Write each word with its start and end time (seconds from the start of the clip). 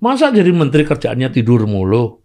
Masa 0.00 0.32
jadi 0.32 0.48
menteri 0.48 0.88
kerjaannya 0.88 1.28
tidur 1.28 1.68
mulu? 1.68 2.24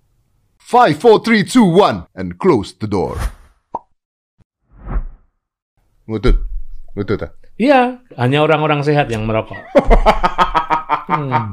5, 0.64 0.96
4, 0.96 1.44
3, 1.44 1.44
2, 1.44 2.08
1, 2.08 2.08
and 2.16 2.40
close 2.40 2.72
the 2.80 2.88
door. 2.88 3.20
Ngutut. 6.08 6.40
Ngutut 6.96 7.20
ah. 7.22 7.32
Iya, 7.56 8.00
hanya 8.16 8.44
orang-orang 8.44 8.84
sehat 8.84 9.12
yang 9.12 9.28
merokok. 9.28 9.60
Hmm. 11.08 11.52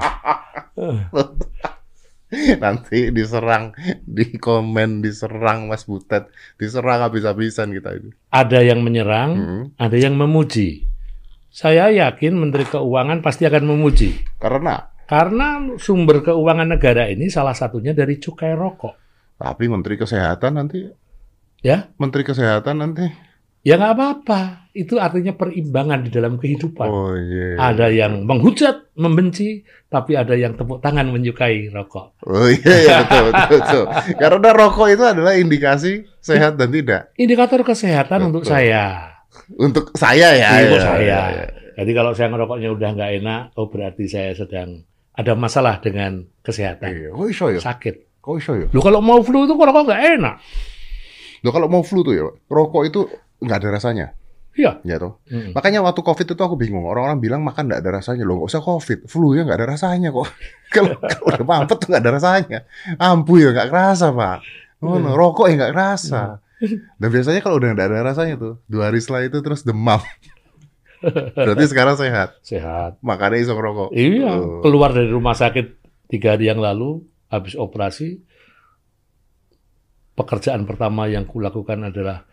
Nanti 2.62 3.12
diserang, 3.12 3.76
di 4.02 4.38
komen 4.38 5.04
diserang 5.04 5.68
Mas 5.68 5.84
Butet, 5.84 6.32
diserang 6.56 7.04
habis-habisan 7.04 7.74
kita 7.74 7.98
itu. 7.98 8.08
Ada 8.32 8.64
yang 8.64 8.80
menyerang, 8.80 9.30
Hmm. 9.34 9.64
ada 9.76 9.98
yang 9.98 10.16
memuji. 10.16 10.86
Saya 11.52 11.92
yakin 11.92 12.32
Menteri 12.32 12.64
Keuangan 12.64 13.20
pasti 13.20 13.44
akan 13.44 13.76
memuji. 13.76 14.24
Karena 14.40 14.88
Karena 15.04 15.60
sumber 15.76 16.22
keuangan 16.22 16.68
negara 16.68 17.06
ini 17.06 17.28
salah 17.28 17.52
satunya 17.52 17.92
dari 17.92 18.16
cukai 18.16 18.54
rokok. 18.54 18.94
tapi 19.34 19.66
Menteri 19.66 19.98
Kesehatan 19.98 20.54
nanti, 20.54 20.86
Ya, 21.60 21.90
Menteri 21.98 22.22
Kesehatan 22.22 22.78
nanti. 22.78 23.06
ya 23.62 23.74
nggak 23.74 23.94
apa-apa. 23.94 24.40
Itu 24.72 24.96
artinya 24.96 25.34
perimbangan 25.34 26.02
di 26.02 26.10
dalam 26.10 26.38
kehidupan. 26.38 26.88
Oh 26.88 27.12
iya. 27.14 27.58
Ada 27.60 27.90
yang 27.90 28.24
menghujat, 28.24 28.94
membenci, 28.96 29.62
tapi 29.86 30.14
ada 30.14 30.32
yang 30.34 30.54
tepuk 30.54 30.80
tangan 30.80 31.10
menyukai 31.10 31.68
rokok. 31.68 32.18
Oh 32.24 32.46
iya, 32.48 32.74
iya 32.82 32.96
betul, 33.04 33.26
betul, 33.30 33.58
betul. 33.60 33.84
Karena 34.22 34.48
rokok 34.54 34.88
itu 34.90 35.04
adalah 35.04 35.34
indikasi 35.36 35.92
sehat 36.18 36.56
dan 36.56 36.70
tidak. 36.72 37.10
Indikator 37.14 37.60
kesehatan 37.62 38.32
untuk 38.32 38.42
Betul. 38.42 38.54
saya. 38.56 38.84
Untuk 39.58 39.84
saya 39.94 40.28
ya. 40.38 40.50
Untuk 40.66 40.78
ya, 40.78 40.86
saya. 40.86 41.02
ya, 41.02 41.22
ya. 41.34 41.46
Jadi 41.82 41.90
kalau 41.92 42.12
saya 42.14 42.28
ngerokoknya 42.30 42.68
udah 42.72 42.88
nggak 42.94 43.12
enak, 43.22 43.42
oh 43.54 43.66
berarti 43.68 44.04
saya 44.06 44.32
sedang 44.32 44.82
ada 45.12 45.32
masalah 45.36 45.78
dengan 45.78 46.24
kesehatan. 46.40 46.88
Iya, 46.88 47.08
kok 47.12 47.28
iso 47.28 47.46
ya? 47.52 47.60
Sakit. 47.60 48.22
Kok 48.24 48.34
iso 48.40 48.52
ya? 48.56 48.66
Lu 48.72 48.80
kalau 48.80 49.04
mau 49.04 49.20
flu 49.20 49.44
itu 49.44 49.52
rokok 49.52 49.84
nggak 49.84 50.02
enak. 50.18 50.34
Loh 51.42 51.52
kalau 51.52 51.68
mau 51.68 51.82
flu 51.82 52.06
tuh 52.06 52.14
ya, 52.14 52.24
rokok 52.48 52.82
itu 52.86 53.00
nggak 53.42 53.58
ada 53.60 53.68
rasanya. 53.74 54.06
Iya. 54.52 54.84
Ya 54.84 55.00
toh. 55.00 55.16
Mm. 55.32 55.56
Makanya 55.56 55.80
waktu 55.80 56.04
COVID 56.04 56.26
itu 56.36 56.42
aku 56.44 56.56
bingung. 56.60 56.84
Orang-orang 56.84 57.18
bilang 57.24 57.40
makan 57.40 57.72
nggak 57.72 57.80
ada 57.80 57.90
rasanya. 58.00 58.22
Loh 58.28 58.40
nggak 58.40 58.50
usah 58.52 58.62
COVID. 58.62 58.98
Flu 59.08 59.32
ya 59.32 59.48
nggak 59.48 59.58
ada 59.64 59.68
rasanya 59.74 60.12
kok. 60.12 60.28
kalau, 60.76 60.92
udah 61.00 61.44
mampet 61.44 61.76
tuh 61.80 61.88
nggak 61.88 62.02
ada 62.04 62.12
rasanya. 62.12 62.58
Ampuh 63.00 63.36
ya 63.40 63.48
nggak 63.56 63.68
kerasa 63.72 64.12
pak. 64.12 64.38
Oh, 64.82 64.98
no. 64.98 65.14
rokok 65.14 65.48
ya 65.48 65.54
nggak 65.56 65.72
kerasa. 65.72 66.42
Dan 67.00 67.08
biasanya 67.10 67.40
kalau 67.42 67.58
udah 67.58 67.74
nggak 67.74 67.88
ada 67.90 67.98
rasanya 68.06 68.34
tuh, 68.38 68.54
dua 68.70 68.90
hari 68.90 69.02
setelah 69.02 69.26
itu 69.26 69.38
terus 69.42 69.66
demam. 69.66 69.98
Berarti 71.34 71.64
sekarang 71.66 71.96
sehat. 71.98 72.38
Sehat. 72.46 72.98
Makanya 73.02 73.38
iso 73.42 73.52
ngerokok. 73.58 73.90
Iya. 73.92 74.32
Oh. 74.38 74.62
Keluar 74.62 74.94
dari 74.94 75.10
rumah 75.10 75.34
sakit 75.34 75.82
tiga 76.06 76.36
hari 76.36 76.48
yang 76.48 76.62
lalu, 76.62 77.02
habis 77.32 77.58
operasi, 77.58 78.22
pekerjaan 80.12 80.68
pertama 80.68 81.08
yang 81.08 81.24
kulakukan 81.24 81.88
adalah 81.88 82.28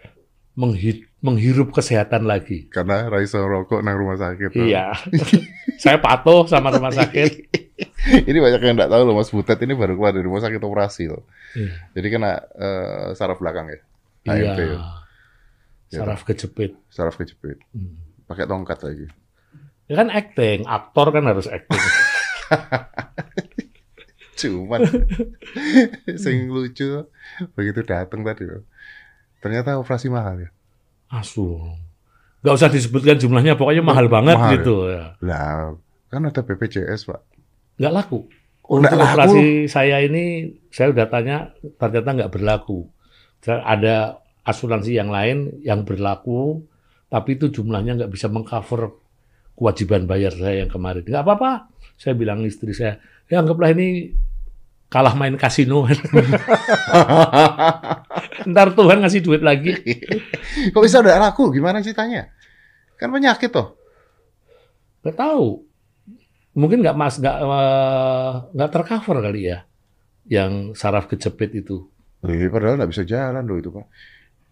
menghi- 0.59 1.07
menghirup 1.23 1.71
kesehatan 1.71 2.27
lagi. 2.27 2.67
Karena 2.67 3.07
Raisa 3.07 3.39
rokok 3.39 3.79
nang 3.79 3.95
rumah 3.95 4.19
sakit. 4.19 4.51
Iya. 4.55 4.91
Saya 5.83 5.99
patuh 6.03 6.43
sama 6.47 6.71
rumah 6.75 6.91
sakit. 6.91 7.31
ini 8.29 8.37
banyak 8.39 8.59
yang 8.59 8.75
nggak 8.75 8.91
tahu 8.91 9.03
loh 9.07 9.15
Mas 9.15 9.31
Butet 9.31 9.59
ini 9.63 9.71
baru 9.71 9.95
keluar 9.95 10.11
dari 10.11 10.27
rumah 10.27 10.43
sakit 10.43 10.59
operasi 10.59 11.07
loh. 11.07 11.23
Iya. 11.55 11.73
Jadi 11.95 12.07
kena 12.11 12.31
eh, 12.59 13.07
saraf 13.15 13.39
belakang 13.39 13.71
ya. 13.71 13.79
Iya. 14.27 14.51
AMP 14.51 14.59
ya. 14.59 14.79
Saraf 15.89 16.21
kejepit. 16.27 16.75
Saraf 16.91 17.15
kejepit. 17.17 17.63
Hmm. 17.71 18.08
Pakai 18.29 18.45
tongkat 18.45 18.79
lagi. 18.85 19.07
Ya 19.89 19.97
kan 19.97 20.13
acting, 20.13 20.69
aktor 20.69 21.09
kan 21.09 21.25
harus 21.25 21.49
acting. 21.49 21.81
Cuman 24.39 24.79
sing 26.23 26.47
lucu 26.47 27.03
begitu 27.57 27.81
datang 27.83 28.23
tadi. 28.23 28.47
Ternyata 29.41 29.81
operasi 29.81 30.07
mahal 30.07 30.47
ya. 30.47 30.49
Asu. 31.09 31.57
Gak 32.39 32.55
usah 32.55 32.71
disebutkan 32.71 33.19
jumlahnya, 33.19 33.59
pokoknya 33.59 33.83
mahal 33.83 34.07
banget 34.07 34.39
Mahal 34.39 34.53
gitu. 34.55 34.87
Ya. 34.87 35.19
Lah, 35.19 35.75
kan 36.07 36.23
ada 36.23 36.39
BPJS, 36.39 37.11
Pak. 37.11 37.19
Nggak 37.81 37.93
laku. 37.99 38.31
Oh, 38.63 38.79
Untuk 38.79 38.95
nggak 38.95 38.95
laku? 38.95 39.35
operasi 39.35 39.67
saya 39.67 39.99
ini, 39.99 40.55
saya 40.71 40.95
udah 40.95 41.11
tanya, 41.11 41.51
ternyata 41.75 42.15
nggak 42.15 42.31
berlaku. 42.31 42.87
Ada 43.43 44.23
asuransi 44.47 44.95
yang 44.95 45.11
lain 45.11 45.59
yang 45.67 45.83
berlaku, 45.83 46.63
tapi 47.09 47.35
itu 47.35 47.49
jumlahnya 47.49 47.97
nggak 47.99 48.11
bisa 48.13 48.29
mengcover 48.29 48.93
kewajiban 49.57 50.05
bayar 50.05 50.31
saya 50.31 50.63
yang 50.63 50.71
kemarin. 50.71 51.03
Nggak 51.03 51.23
apa-apa. 51.25 51.51
Saya 51.99 52.15
bilang 52.15 52.45
istri 52.47 52.71
saya, 52.71 52.95
ya 53.27 53.43
anggaplah 53.43 53.75
ini 53.75 54.15
kalah 54.87 55.13
main 55.13 55.35
kasino. 55.35 55.83
Ntar 58.49 58.67
Tuhan 58.73 58.97
ngasih 59.03 59.21
duit 59.21 59.43
lagi. 59.43 59.75
Kok 60.73 60.81
bisa 60.81 61.03
udah 61.03 61.19
laku? 61.19 61.51
Gimana 61.51 61.83
ceritanya? 61.83 62.31
Kan 62.95 63.11
penyakit 63.11 63.51
toh. 63.51 63.75
Nggak 65.03 65.17
tahu. 65.17 65.47
Mungkin 66.55 66.83
nggak 66.83 66.97
mas 66.97 67.15
nggak 67.19 67.37
eh, 67.39 68.31
nggak 68.51 68.71
tercover 68.73 69.23
kali 69.23 69.41
ya, 69.47 69.63
yang 70.27 70.75
saraf 70.75 71.07
kejepit 71.07 71.55
itu. 71.55 71.87
Eh, 72.25 72.51
padahal 72.51 72.75
nggak 72.75 72.91
bisa 72.91 73.07
jalan 73.07 73.47
loh 73.47 73.55
itu, 73.55 73.71
Pak. 73.71 73.85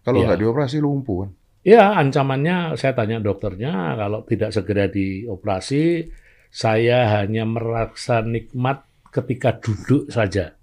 Kalau 0.06 0.24
Iya. 0.24 0.32
nggak 0.32 0.40
dioperasi 0.40 0.78
lumpuh 0.80 1.26
kan. 1.26 1.30
Ya, 1.66 1.94
ancamannya 1.98 2.78
saya 2.78 2.94
tanya 2.94 3.18
dokternya 3.18 3.98
kalau 3.98 4.22
tidak 4.24 4.54
segera 4.54 4.86
dioperasi, 4.86 6.06
saya 6.48 7.20
hanya 7.20 7.44
merasa 7.44 8.24
nikmat 8.24 8.86
ketika 9.12 9.58
duduk 9.58 10.08
saja. 10.08 10.54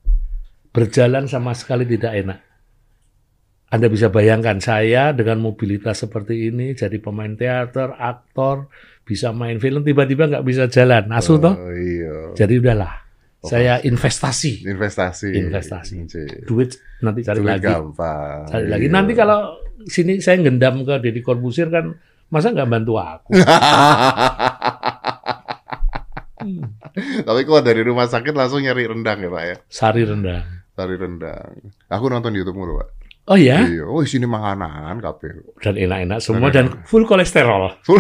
Berjalan 0.72 1.28
sama 1.30 1.56
sekali 1.56 1.88
tidak 1.88 2.14
enak. 2.16 2.40
Anda 3.70 3.92
bisa 3.92 4.08
bayangkan 4.08 4.62
saya 4.62 5.12
dengan 5.12 5.42
mobilitas 5.42 6.00
seperti 6.06 6.48
ini 6.54 6.78
jadi 6.78 6.96
pemain 7.02 7.34
teater, 7.36 7.98
aktor, 7.98 8.72
bisa 9.04 9.36
main 9.36 9.60
film 9.60 9.84
tiba-tiba 9.84 10.32
nggak 10.32 10.46
bisa 10.46 10.66
jalan. 10.72 11.12
Asu 11.12 11.38
toh? 11.38 11.54
Oh, 11.54 11.74
iya. 11.74 12.34
Jadi 12.34 12.62
udahlah. 12.62 13.05
Saya 13.46 13.74
investasi. 13.80 14.64
Investasi. 14.64 15.30
Investasi. 15.38 15.96
Cik. 16.04 16.46
Duit 16.46 16.74
nanti 17.00 17.22
cari 17.22 17.40
Duit 17.40 17.50
lagi. 17.52 17.66
gampang. 17.66 18.46
Cari 18.46 18.66
lagi. 18.66 18.86
Iya. 18.86 18.92
Nanti 18.92 19.12
kalau 19.14 19.40
sini 19.86 20.18
saya 20.18 20.40
ngendam 20.40 20.82
ke 20.82 20.98
Deddy 21.00 21.22
Corbuzier 21.22 21.70
kan 21.70 21.94
masa 22.28 22.50
nggak 22.50 22.66
bantu 22.68 22.98
aku? 22.98 23.30
Hmm. 26.36 26.64
Tapi 27.28 27.40
kok 27.42 27.64
dari 27.64 27.82
rumah 27.82 28.06
sakit 28.06 28.32
langsung 28.32 28.62
nyari 28.62 28.86
rendang 28.86 29.20
ya, 29.20 29.30
Pak 29.30 29.44
ya? 29.44 29.56
Sari 29.68 30.02
rendang. 30.04 30.46
Cari 30.72 30.96
rendang. 30.96 31.52
Aku 31.88 32.06
nonton 32.08 32.32
di 32.32 32.40
YouTube 32.40 32.60
mulu, 32.60 32.80
Pak. 32.80 32.90
Oh 33.26 33.34
ya, 33.34 33.66
Iya. 33.66 33.90
Oh, 33.90 34.06
sini 34.06 34.30
makanan 34.30 35.02
kabeh. 35.02 35.58
dan 35.58 35.74
enak-enak 35.74 36.22
semua 36.22 36.54
Dan 36.54 36.70
dan 36.70 36.86
full 36.86 37.04
kolesterol. 37.04 37.74
Full. 37.82 37.98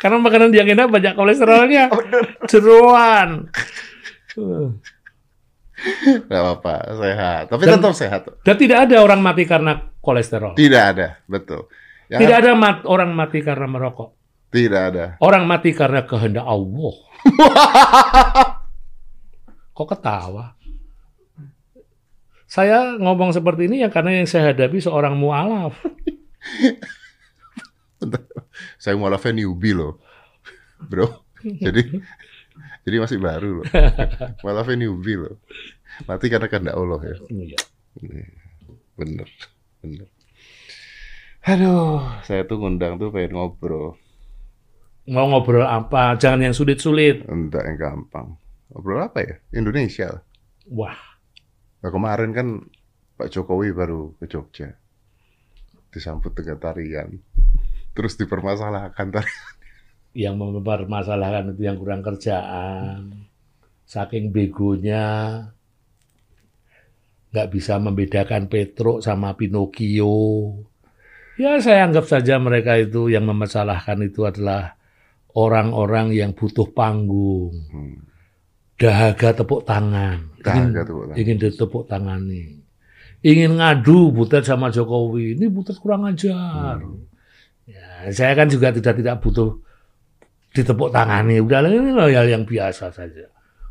Karena 0.00 0.16
makanan 0.16 0.56
yang 0.56 0.64
enak 0.64 0.88
banyak 0.88 1.12
kolesterolnya. 1.12 1.92
Jeruan. 2.50 3.52
Uh. 4.32 4.72
Gak 6.28 6.40
apa-apa, 6.40 6.74
sehat. 6.96 7.42
Tapi 7.52 7.62
Dan- 7.68 7.80
tetap 7.80 7.94
sehat. 7.96 8.20
Dan 8.44 8.56
tidak 8.56 8.88
ada 8.88 8.96
orang 9.04 9.20
mati 9.20 9.44
karena 9.44 9.92
kolesterol. 10.00 10.56
Tidak 10.56 10.82
ada, 10.96 11.20
betul. 11.28 11.68
Ya, 12.08 12.16
Tidak 12.16 12.36
ada 12.42 12.52
mat- 12.56 12.88
orang 12.88 13.12
mati 13.12 13.44
karena 13.44 13.68
merokok. 13.68 14.16
Tidak 14.50 14.82
ada. 14.82 15.04
Orang 15.22 15.46
mati 15.46 15.70
karena 15.70 16.02
kehendak 16.02 16.42
Allah. 16.42 16.96
Kok 19.76 19.88
ketawa? 19.88 20.58
Saya 22.50 22.98
ngomong 22.98 23.30
seperti 23.30 23.70
ini 23.70 23.86
ya 23.86 23.94
karena 23.94 24.18
yang 24.18 24.26
saya 24.26 24.50
hadapi 24.50 24.82
seorang 24.82 25.14
mualaf. 25.14 25.78
Saya 28.76 28.96
malah 28.96 29.20
newbie 29.32 29.76
loh, 29.76 30.00
bro. 30.78 31.06
Jadi, 31.64 31.80
jadi 32.84 32.96
masih 33.00 33.16
baru 33.16 33.64
loh. 33.64 33.66
Malah 34.44 34.68
newbie 34.76 35.16
loh. 35.16 35.40
Mati 36.04 36.28
karena 36.28 36.52
kehendak 36.52 36.76
Allah 36.76 37.00
ya. 37.00 37.16
Iya. 37.32 37.60
Bener, 38.92 39.28
bener. 39.80 40.08
Aduh, 41.48 42.04
saya 42.28 42.44
tuh 42.44 42.60
ngundang 42.60 43.00
tuh 43.00 43.08
pengen 43.08 43.40
ngobrol. 43.40 43.96
Mau 45.08 45.32
ngobrol 45.32 45.64
apa? 45.64 46.20
Jangan 46.20 46.44
yang 46.44 46.52
sulit-sulit. 46.52 47.24
Enggak 47.24 47.64
yang 47.64 47.80
gampang. 47.80 48.36
Ngobrol 48.68 49.00
apa 49.00 49.24
ya? 49.24 49.34
Indonesia. 49.56 50.20
Wah, 50.68 51.10
Nah, 51.80 51.88
kemarin 51.88 52.30
kan 52.36 52.48
Pak 53.16 53.32
Jokowi 53.32 53.72
baru 53.72 54.12
ke 54.20 54.28
Jogja. 54.28 54.68
Disambut 55.88 56.36
dengan 56.36 56.60
tarian. 56.60 57.16
Terus 57.90 58.14
dipermasalahkan 58.16 59.10
yang 60.14 60.34
mempermasalahkan 60.38 61.54
itu 61.54 61.62
yang 61.66 61.78
kurang 61.78 62.02
kerjaan. 62.02 63.26
Saking 63.86 64.30
begonya 64.30 65.06
nggak 67.30 67.48
bisa 67.50 67.78
membedakan 67.78 68.50
Petruk 68.50 69.02
sama 69.02 69.34
Pinocchio. 69.38 70.54
Ya 71.38 71.56
saya 71.62 71.86
anggap 71.88 72.06
saja 72.06 72.38
mereka 72.42 72.74
itu 72.78 73.06
yang 73.10 73.26
memasalahkan 73.26 74.02
itu 74.02 74.26
adalah 74.26 74.76
orang-orang 75.34 76.14
yang 76.14 76.30
butuh 76.34 76.68
panggung. 76.74 77.54
Hmm. 77.70 77.96
dahaga 78.80 79.36
tepuk 79.36 79.68
tangan. 79.68 80.32
Ingin, 80.40 80.72
Dahaga 80.72 80.82
tepuk 80.88 81.04
tangan. 81.04 81.16
ingin 81.20 81.36
ditepuk 81.36 81.84
tangani. 81.84 82.42
Ingin 83.20 83.60
ngadu 83.60 84.08
Butet 84.08 84.48
sama 84.48 84.72
Jokowi. 84.72 85.36
Ini 85.36 85.52
Butet 85.52 85.76
kurang 85.76 86.08
ajar. 86.08 86.80
Hmm. 86.80 87.09
Ya, 88.06 88.12
saya 88.14 88.32
kan 88.32 88.48
juga 88.48 88.72
tidak 88.72 88.96
tidak 88.96 89.16
butuh 89.20 89.60
ditepuk 90.54 90.90
tangani. 90.90 91.38
Udah 91.38 91.62
ini 91.66 91.90
loh 91.92 92.08
hal 92.08 92.26
yang 92.26 92.44
biasa 92.48 92.90
saja. 92.90 93.30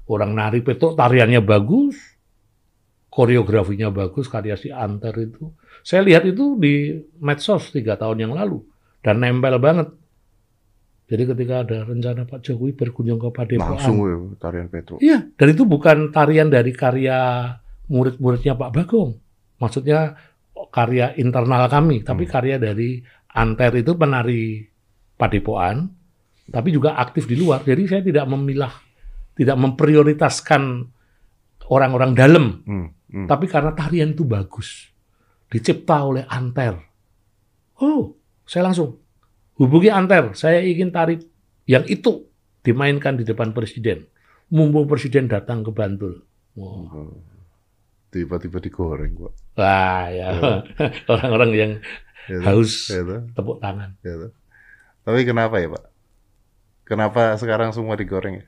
Orang 0.09 0.33
nari 0.33 0.65
petok 0.65 0.97
tariannya 0.97 1.41
bagus, 1.45 1.97
koreografinya 3.13 3.93
bagus, 3.93 4.25
karya 4.25 4.57
si 4.57 4.73
Anter 4.73 5.13
itu. 5.21 5.53
Saya 5.85 6.01
lihat 6.01 6.25
itu 6.25 6.57
di 6.57 6.97
medsos 7.21 7.69
tiga 7.69 7.93
tahun 7.93 8.29
yang 8.29 8.33
lalu 8.33 8.63
dan 9.05 9.21
nempel 9.21 9.61
banget. 9.61 9.93
Jadi 11.09 11.23
ketika 11.25 11.65
ada 11.65 11.89
rencana 11.89 12.21
Pak 12.29 12.45
Jokowi 12.45 12.77
berkunjung 12.77 13.17
ke 13.17 13.29
Padepokan, 13.33 13.81
Langsung 13.81 13.97
ya, 14.05 14.17
tarian 14.37 14.69
Petro. 14.69 15.01
Iya, 15.01 15.25
dan 15.33 15.47
itu 15.49 15.65
bukan 15.65 16.13
tarian 16.13 16.53
dari 16.53 16.69
karya 16.69 17.49
murid-muridnya 17.89 18.53
Pak 18.53 18.69
Bagong. 18.69 19.17
Maksudnya 19.57 20.13
karya 20.69 21.17
internal 21.17 21.65
kami, 21.65 22.05
tapi 22.05 22.29
karya 22.29 22.61
dari 22.61 23.01
Anter 23.39 23.71
itu 23.79 23.95
penari 23.95 24.67
Padepokan, 25.15 25.87
tapi 26.51 26.75
juga 26.75 26.95
aktif 26.99 27.27
di 27.27 27.35
luar. 27.39 27.63
Jadi 27.63 27.83
saya 27.87 28.01
tidak 28.03 28.27
memilah, 28.27 28.71
tidak 29.35 29.55
memprioritaskan 29.59 30.87
orang-orang 31.71 32.11
dalam, 32.15 32.45
Hmm, 32.63 32.87
hmm. 33.11 33.27
tapi 33.27 33.45
karena 33.47 33.71
tarian 33.75 34.11
itu 34.15 34.23
bagus, 34.23 34.91
dicipta 35.51 36.03
oleh 36.03 36.23
Anter. 36.27 36.79
Oh, 37.79 38.15
saya 38.43 38.71
langsung 38.71 38.99
hubungi 39.59 39.91
Anter. 39.91 40.35
Saya 40.35 40.63
ingin 40.63 40.91
tari 40.91 41.19
yang 41.67 41.83
itu 41.87 42.27
dimainkan 42.63 43.19
di 43.19 43.23
depan 43.23 43.51
presiden. 43.51 44.07
Mumpung 44.49 44.89
presiden 44.89 45.29
datang 45.29 45.61
ke 45.61 45.69
Bantul. 45.69 46.25
Oh. 46.57 47.13
Tiba-tiba 48.09 48.57
digoreng 48.57 49.13
kok. 49.13 49.33
Wah, 49.53 50.09
ya. 50.09 50.33
Orang-orang 51.13 51.51
yang 51.53 51.71
Ya, 52.27 52.43
haus 52.43 52.91
toh, 52.91 53.23
tepuk 53.33 53.57
tangan. 53.63 53.95
toh. 54.03 54.33
Tapi 55.07 55.23
kenapa 55.23 55.61
ya 55.61 55.71
Pak? 55.71 55.85
Kenapa 56.89 57.37
sekarang 57.37 57.69
semua 57.71 57.95
digoreng 57.95 58.43
ya? 58.43 58.45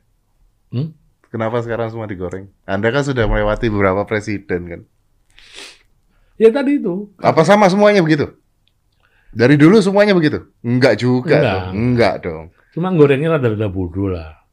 Hmm? 0.73 0.97
Kenapa 1.31 1.63
sekarang 1.63 1.87
semua 1.93 2.09
digoreng? 2.11 2.51
Anda 2.67 2.91
kan 2.91 3.07
sudah 3.07 3.23
melewati 3.29 3.71
beberapa 3.71 4.03
presiden 4.03 4.61
kan? 4.67 4.81
Ya 6.41 6.49
tadi 6.49 6.81
itu. 6.81 7.13
Apa 7.21 7.45
sama 7.47 7.69
semuanya 7.69 8.03
begitu? 8.03 8.33
Dari 9.31 9.55
dulu 9.55 9.79
semuanya 9.79 10.11
begitu? 10.11 10.51
Enggak 10.59 10.99
juga 10.99 11.39
Enggak. 11.39 11.45
dong. 11.55 11.71
Enggak 11.77 12.15
dong. 12.25 12.45
Cuma 12.75 12.91
gorengnya 12.91 13.39
rada-rada 13.39 13.71
bodoh 13.71 14.11
lah. 14.11 14.43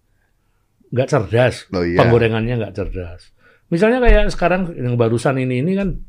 Nggak 0.94 1.08
cerdas. 1.10 1.66
Oh 1.74 1.82
iya. 1.82 1.98
Penggorengannya 1.98 2.54
nggak 2.62 2.74
cerdas. 2.78 3.34
Misalnya 3.68 4.00
kayak 4.00 4.32
sekarang 4.32 4.72
yang 4.78 4.94
barusan 4.96 5.36
ini, 5.36 5.60
ini 5.60 5.76
kan 5.76 6.00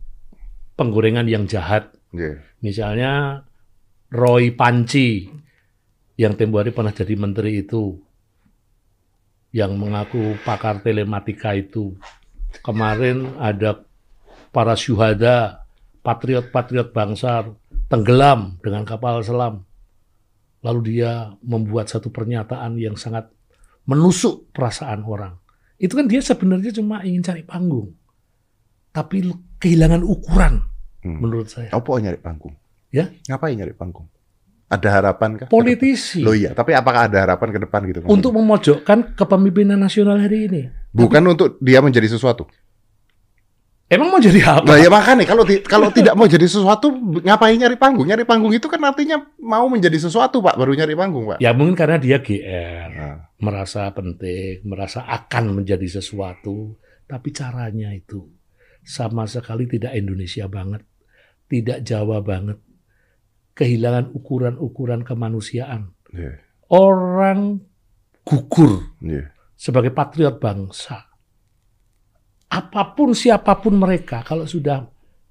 penggorengan 0.80 1.28
yang 1.28 1.50
jahat. 1.50 1.92
Iya. 2.14 2.42
Misalnya 2.66 3.44
Roy 4.10 4.54
Panci 4.58 5.30
yang 6.18 6.34
tempo 6.34 6.58
hari 6.60 6.74
pernah 6.74 6.92
jadi 6.92 7.14
menteri 7.16 7.62
itu 7.62 7.96
yang 9.54 9.78
mengaku 9.78 10.38
pakar 10.42 10.82
telematika 10.82 11.54
itu. 11.54 11.94
Kemarin 12.66 13.38
ada 13.38 13.86
para 14.50 14.74
syuhada, 14.74 15.66
patriot-patriot 16.02 16.90
bangsa 16.90 17.46
tenggelam 17.90 18.58
dengan 18.62 18.86
kapal 18.86 19.22
selam. 19.22 19.66
Lalu 20.66 20.80
dia 20.98 21.32
membuat 21.46 21.88
satu 21.88 22.12
pernyataan 22.12 22.76
yang 22.76 22.98
sangat 23.00 23.32
menusuk 23.88 24.52
perasaan 24.52 25.06
orang. 25.06 25.38
Itu 25.80 25.96
kan 25.96 26.10
dia 26.10 26.20
sebenarnya 26.20 26.76
cuma 26.76 27.00
ingin 27.06 27.24
cari 27.24 27.48
panggung. 27.48 27.96
Tapi 28.92 29.24
kehilangan 29.62 30.04
ukuran 30.04 30.69
Hmm. 31.00 31.20
menurut 31.24 31.48
saya. 31.48 31.72
Apa 31.72 31.96
nyari 31.96 32.20
panggung? 32.20 32.54
Ya. 32.92 33.08
Ngapain 33.26 33.56
nyari 33.56 33.72
panggung? 33.72 34.08
Ada 34.70 35.02
harapan 35.02 35.34
kah? 35.34 35.48
Politisi. 35.50 36.22
Loh 36.22 36.38
iya, 36.38 36.54
tapi 36.54 36.78
apakah 36.78 37.10
ada 37.10 37.26
harapan 37.26 37.50
ke 37.50 37.60
depan 37.66 37.80
gitu? 37.90 38.00
untuk 38.06 38.36
memojokkan 38.36 39.18
kepemimpinan 39.18 39.80
nasional 39.80 40.20
hari 40.20 40.46
ini. 40.46 40.62
bukan 40.90 41.22
untuk 41.26 41.58
dia 41.58 41.82
menjadi 41.82 42.06
sesuatu. 42.06 42.46
Emang 43.90 44.14
mau 44.14 44.22
jadi 44.22 44.46
apa? 44.46 44.70
Nah 44.70 44.78
ya 44.78 44.86
makanya 44.86 45.26
kalau 45.26 45.42
ti- 45.42 45.66
kalau 45.66 45.90
tidak 45.90 46.14
mau 46.14 46.30
jadi 46.30 46.46
sesuatu 46.46 46.94
ngapain 47.26 47.58
nyari 47.58 47.74
panggung? 47.74 48.06
Nyari 48.06 48.22
panggung 48.22 48.54
itu 48.54 48.70
kan 48.70 48.78
artinya 48.86 49.18
mau 49.42 49.66
menjadi 49.66 49.98
sesuatu, 49.98 50.46
Pak, 50.46 50.62
baru 50.62 50.78
nyari 50.78 50.94
panggung, 50.94 51.26
Pak. 51.26 51.42
Ya 51.42 51.58
mungkin 51.58 51.74
karena 51.74 51.98
dia 51.98 52.22
GR, 52.22 52.90
Nah, 52.94 53.34
merasa 53.42 53.90
penting, 53.90 54.62
merasa 54.62 55.10
akan 55.10 55.58
menjadi 55.58 55.90
sesuatu, 55.90 56.78
tapi 57.10 57.34
caranya 57.34 57.90
itu 57.90 58.30
sama 58.82 59.26
sekali 59.26 59.66
tidak 59.66 59.94
Indonesia 59.94 60.46
banget, 60.46 60.82
tidak 61.46 61.84
Jawa 61.84 62.20
banget, 62.22 62.58
kehilangan 63.54 64.12
ukuran-ukuran 64.14 65.02
kemanusiaan. 65.04 65.92
iya, 66.12 66.40
Orang 66.70 67.66
gugur 68.24 68.94
iya. 69.02 69.34
sebagai 69.54 69.90
patriot 69.90 70.38
bangsa. 70.38 71.10
Apa 72.50 72.98
pun 72.98 73.14
siapa 73.14 73.62
pun 73.62 73.78
mereka, 73.78 74.26
kalau 74.26 74.46
sudah 74.46 74.82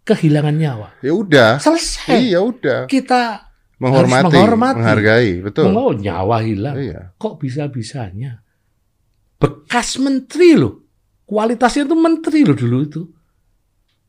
kehilangan 0.06 0.54
nyawa, 0.54 0.88
Ya 1.02 1.12
udah. 1.12 1.50
selesai. 1.58 2.14
Iya 2.30 2.38
udah. 2.42 2.80
Kita 2.86 3.42
Menghormati, 3.78 4.34
menghormati. 4.34 4.78
menghargai, 4.82 5.30
betul. 5.42 5.70
Oh, 5.70 5.94
nyawa 5.94 6.42
hilang. 6.42 6.74
Iya. 6.78 7.14
Kok 7.14 7.38
bisa-bisanya? 7.38 8.42
Bekas 9.38 10.02
menteri 10.02 10.58
loh. 10.58 10.82
Kualitasnya 11.22 11.86
itu 11.86 11.94
menteri 11.94 12.42
loh 12.42 12.56
dulu 12.58 12.78
itu. 12.82 13.02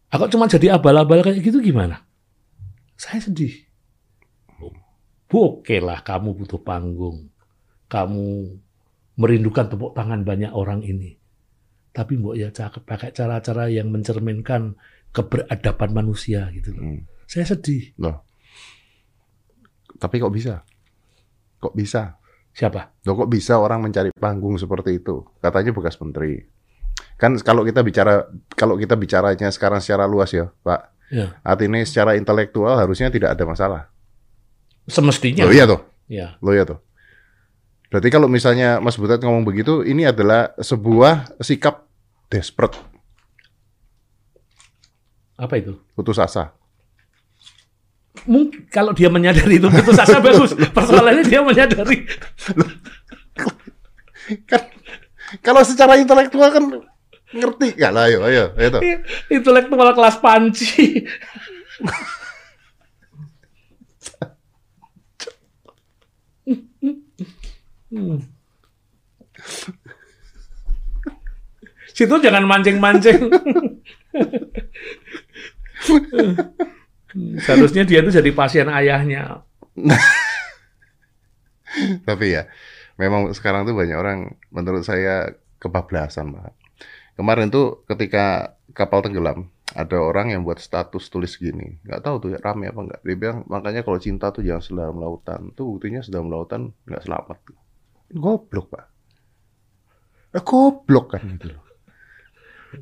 Aku 0.09 0.25
cuma 0.29 0.49
jadi 0.49 0.73
abal-abal 0.73 1.21
kayak 1.21 1.41
gitu 1.45 1.61
gimana? 1.61 2.01
Saya 2.97 3.21
sedih. 3.21 3.69
Bu, 5.29 5.61
oke 5.61 5.77
lah 5.77 6.01
kamu 6.01 6.33
butuh 6.33 6.57
panggung. 6.65 7.29
Kamu 7.85 8.25
merindukan 9.21 9.69
tepuk 9.69 9.93
tangan 9.93 10.25
banyak 10.25 10.49
orang 10.49 10.81
ini. 10.81 11.13
Tapi 11.93 12.17
mbok 12.17 12.37
ya 12.37 12.49
cakep 12.49 12.81
pakai 12.85 13.13
cara-cara 13.13 13.69
yang 13.69 13.93
mencerminkan 13.93 14.73
keberadaban 15.13 15.93
manusia 15.93 16.49
gitu 16.53 16.73
loh. 16.73 16.85
Hmm. 16.85 17.01
Saya 17.29 17.45
sedih. 17.45 17.93
Loh. 18.01 18.25
Tapi 20.01 20.15
kok 20.17 20.33
bisa? 20.33 20.65
Kok 21.61 21.75
bisa? 21.77 22.17
Siapa? 22.49 23.05
Loh, 23.05 23.13
kok 23.13 23.29
bisa 23.29 23.61
orang 23.61 23.85
mencari 23.85 24.09
panggung 24.15 24.57
seperti 24.57 24.97
itu? 24.97 25.21
Katanya 25.37 25.69
bekas 25.75 26.01
menteri. 26.01 26.41
Kan 27.19 27.35
kalau 27.43 27.67
kita 27.67 27.83
bicara 27.83 28.31
kalau 28.55 28.79
kita 28.79 28.95
bicaranya 28.95 29.51
sekarang 29.51 29.83
secara 29.83 30.07
luas 30.07 30.31
ya, 30.31 30.47
Pak. 30.63 30.81
Ya. 31.11 31.35
Artinya 31.43 31.83
secara 31.83 32.15
intelektual 32.15 32.79
harusnya 32.79 33.11
tidak 33.11 33.35
ada 33.35 33.43
masalah. 33.43 33.81
Semestinya. 34.87 35.43
Loh 35.43 35.53
iya 35.53 35.67
toh. 35.67 35.81
Ya. 36.07 36.39
Loh 36.39 36.55
iya 36.55 36.63
toh. 36.63 36.79
Berarti 37.89 38.07
kalau 38.07 38.29
misalnya 38.29 38.77
Mas 38.79 38.95
Butet 38.95 39.19
ngomong 39.19 39.43
begitu, 39.43 39.81
ini 39.81 40.05
adalah 40.05 40.53
sebuah 40.61 41.41
sikap 41.41 41.89
desperate, 42.29 42.77
Apa 45.35 45.57
itu? 45.57 45.73
putus 45.97 46.21
asa. 46.21 46.53
mungkin 48.27 48.67
kalau 48.69 48.91
dia 48.91 49.07
menyadari 49.09 49.57
itu 49.57 49.67
putus 49.71 49.97
asa 49.97 50.21
bagus. 50.23 50.53
Persoalannya 50.53 51.25
dia 51.25 51.41
menyadari. 51.41 52.05
Kan 54.45 54.61
kalau 55.41 55.61
secara 55.65 55.97
intelektual 55.97 56.49
kan 56.49 56.65
ngerti 57.29 57.77
nggak 57.77 57.91
lah 57.93 58.09
ayo 58.09 58.25
ayo 58.25 58.67
toh. 58.73 58.81
Intelektual 59.29 59.93
kelas 59.93 60.17
panci. 60.17 61.05
Hmm. 67.89 68.21
Situ 71.89 72.15
jangan 72.21 72.45
mancing-mancing. 72.47 73.27
Seharusnya 77.43 77.83
dia 77.83 77.99
itu 77.99 78.13
jadi 78.13 78.31
pasien 78.31 78.69
ayahnya. 78.69 79.43
Tapi 82.07 82.25
ya, 82.39 82.47
memang 82.95 83.33
sekarang 83.35 83.67
tuh 83.67 83.75
banyak 83.75 83.97
orang 83.97 84.37
menurut 84.53 84.85
saya 84.85 85.33
kebablasan, 85.59 86.31
Pak. 86.31 86.53
Kemarin 87.19 87.51
tuh 87.51 87.83
ketika 87.83 88.55
kapal 88.71 89.03
tenggelam, 89.03 89.51
ada 89.75 89.99
orang 89.99 90.31
yang 90.31 90.47
buat 90.47 90.55
status 90.55 91.11
tulis 91.11 91.35
gini. 91.35 91.83
Nggak 91.83 91.99
tahu 91.99 92.15
tuh 92.23 92.29
ya, 92.31 92.39
rame 92.39 92.71
apa 92.71 92.79
nggak. 92.79 93.01
Dia 93.03 93.15
bilang, 93.19 93.43
makanya 93.51 93.83
kalau 93.83 93.99
cinta 93.99 94.31
tuh 94.31 94.39
jangan 94.39 94.63
sedalam 94.63 94.97
lautan. 95.03 95.51
Tuh 95.51 95.75
buktinya 95.75 95.99
sedalam 95.99 96.31
lautan 96.31 96.71
nggak 96.87 97.03
selamat. 97.03 97.37
Goblok, 98.15 98.71
Pak. 98.71 98.85
Eh, 100.31 100.43
goblok 100.47 101.05
kan 101.11 101.27
gitu 101.27 101.51
loh. 101.51 101.61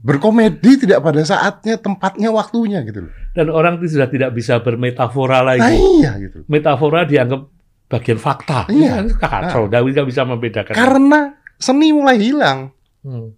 Berkomedi 0.05 0.85
tidak 0.85 1.01
pada 1.01 1.25
saatnya, 1.25 1.81
tempatnya, 1.81 2.29
waktunya 2.29 2.85
gitu 2.85 3.09
loh. 3.09 3.13
Dan 3.33 3.49
orang 3.49 3.81
itu 3.81 3.97
sudah 3.97 4.05
tidak 4.05 4.37
bisa 4.37 4.61
bermetafora 4.61 5.41
lagi. 5.41 5.65
Nah, 5.65 5.73
iya 5.73 6.11
gitu. 6.21 6.45
metafora 6.45 7.09
dianggap 7.09 7.41
bagian 7.89 8.19
fakta. 8.21 8.69
Iya. 8.69 9.01
Kan 9.17 9.17
kacau. 9.17 9.65
Dawi 9.65 9.97
nggak 9.97 10.07
bisa 10.13 10.29
membedakan. 10.29 10.75
Karena 10.77 11.33
seni 11.57 11.89
mulai 11.89 12.21
hilang. 12.21 12.69
Hmm. 13.01 13.33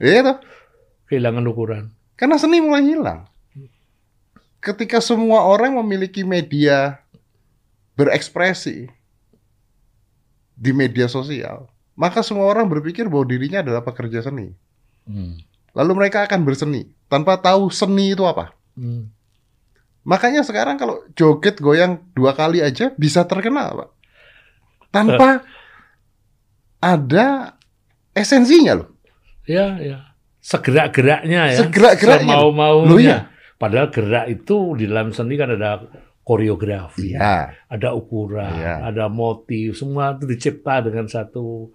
Iya 0.00 0.20
toh. 0.24 0.38
kehilangan 1.10 1.44
ukuran. 1.44 1.84
Karena 2.16 2.40
seni 2.40 2.64
mulai 2.64 2.88
hilang. 2.88 3.28
Ketika 4.62 5.02
semua 5.02 5.44
orang 5.44 5.76
memiliki 5.76 6.24
media 6.24 7.02
berekspresi 7.98 8.88
di 10.56 10.70
media 10.70 11.10
sosial, 11.10 11.68
maka 11.98 12.22
semua 12.24 12.48
orang 12.48 12.70
berpikir 12.70 13.10
bahwa 13.10 13.26
dirinya 13.28 13.60
adalah 13.60 13.82
pekerja 13.84 14.22
seni. 14.24 14.54
Hmm. 15.04 15.36
Lalu 15.74 15.92
mereka 16.04 16.24
akan 16.24 16.46
berseni 16.46 16.88
tanpa 17.10 17.36
tahu 17.40 17.68
seni 17.68 18.14
itu 18.14 18.22
apa. 18.24 18.54
Hmm. 18.78 19.10
Makanya 20.02 20.42
sekarang 20.42 20.78
kalau 20.78 21.02
joget 21.14 21.58
goyang 21.62 22.02
dua 22.14 22.34
kali 22.34 22.62
aja 22.62 22.90
bisa 22.98 23.22
terkenal, 23.26 23.86
Pak. 23.86 23.90
Tanpa 24.92 25.42
ada 26.82 27.56
esensinya 28.12 28.82
loh. 28.82 28.91
Ya, 29.46 29.78
ya. 29.78 29.98
Segerak-geraknya 30.42 31.54
ya. 31.54 31.58
Segerak-geraknya. 31.66 32.34
Semau-maunya. 32.34 32.88
Loh, 32.90 32.98
iya. 32.98 33.18
Padahal 33.58 33.94
gerak 33.94 34.26
itu 34.26 34.74
di 34.74 34.90
dalam 34.90 35.14
seni 35.14 35.38
kan 35.38 35.54
ada 35.54 35.86
koreografi, 36.26 37.14
Iya. 37.14 37.50
ada 37.66 37.88
ukuran, 37.94 38.50
Iya. 38.58 38.90
ada 38.90 39.06
motif, 39.10 39.74
semua 39.78 40.14
itu 40.18 40.26
dicipta 40.26 40.82
dengan 40.82 41.06
satu 41.06 41.70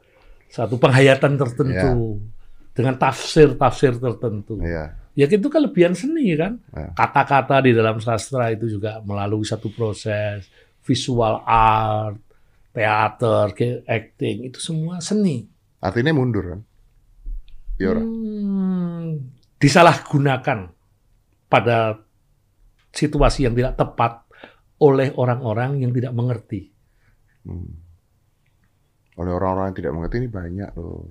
satu 0.48 0.80
penghayatan 0.80 1.36
tertentu, 1.36 2.24
dengan 2.72 2.96
tafsir-tafsir 2.96 4.00
tertentu. 4.00 4.60
Iya. 4.64 4.96
Ya 5.18 5.26
itu 5.28 5.48
kelebihan 5.48 5.96
seni 5.96 6.36
kan. 6.36 6.60
Iya. 6.76 6.92
Kata-kata 6.96 7.64
di 7.64 7.72
dalam 7.76 8.00
sastra 8.00 8.52
itu 8.52 8.68
juga 8.68 9.00
melalui 9.04 9.44
satu 9.44 9.72
proses 9.72 10.48
visual 10.84 11.44
art, 11.48 12.20
teater, 12.72 13.52
acting 13.84 14.48
itu 14.48 14.60
semua 14.60 15.00
seni. 15.04 15.44
Artinya 15.84 16.16
mundur 16.16 16.56
kan? 16.56 16.60
Ora? 17.86 18.02
Hmm, 18.02 19.38
disalahgunakan 19.62 20.60
pada 21.46 22.02
situasi 22.90 23.46
yang 23.46 23.54
tidak 23.54 23.78
tepat 23.78 24.26
oleh 24.82 25.14
orang-orang 25.14 25.82
yang 25.82 25.94
tidak 25.94 26.14
mengerti. 26.18 26.74
Hmm. 27.46 27.78
Oleh 29.18 29.34
orang-orang 29.34 29.74
yang 29.74 29.78
tidak 29.78 29.94
mengerti 29.94 30.16
ini 30.22 30.30
banyak 30.30 30.72
loh. 30.78 31.10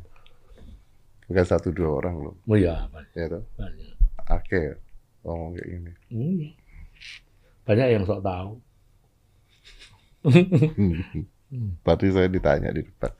Bukan 1.26 1.46
satu 1.46 1.74
dua 1.74 1.90
orang 2.02 2.14
loh. 2.22 2.34
Oh 2.46 2.58
iya, 2.58 2.86
banyak. 2.90 3.14
Ya 3.14 3.26
toh? 3.30 3.42
banyak. 3.58 3.94
Oke. 4.30 4.62
Ngomong 5.26 5.50
kayak 5.58 5.68
gini. 5.70 5.92
Hmm. 6.10 6.46
Banyak 7.66 7.86
yang 7.90 8.02
sok 8.06 8.22
tahu. 8.22 8.50
Hmm. 10.26 10.94
Tadi 11.86 12.06
saya 12.10 12.26
ditanya 12.30 12.70
di 12.70 12.82
depan. 12.82 13.10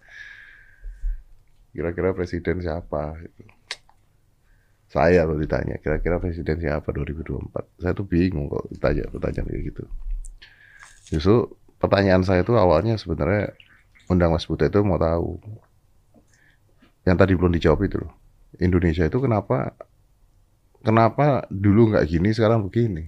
Kira-kira 1.77 2.17
presiden 2.17 2.65
siapa? 2.65 3.21
Gitu. 3.21 3.45
Saya 4.89 5.29
loh 5.29 5.37
ditanya, 5.37 5.77
kira-kira 5.77 6.17
presiden 6.17 6.57
siapa 6.57 6.89
2024? 6.89 7.85
Saya 7.85 7.93
tuh 7.93 8.09
bingung 8.09 8.49
kok 8.49 8.65
ditanya 8.73 9.05
pertanyaan 9.13 9.45
kayak 9.53 9.63
gitu. 9.69 9.85
Justru 11.13 11.53
pertanyaan 11.77 12.25
saya 12.25 12.41
itu 12.41 12.57
awalnya 12.57 12.97
sebenarnya 12.97 13.53
undang 14.09 14.33
Mas 14.33 14.49
Buta 14.49 14.73
itu 14.73 14.81
mau 14.81 14.97
tahu. 14.97 15.37
Yang 17.05 17.17
tadi 17.21 17.33
belum 17.37 17.53
dijawab 17.61 17.81
itu 17.85 17.97
loh. 18.01 18.13
Indonesia 18.57 19.05
itu 19.05 19.19
kenapa 19.21 19.77
kenapa 20.81 21.45
dulu 21.53 21.93
nggak 21.93 22.07
gini 22.09 22.33
sekarang 22.33 22.65
begini? 22.65 23.05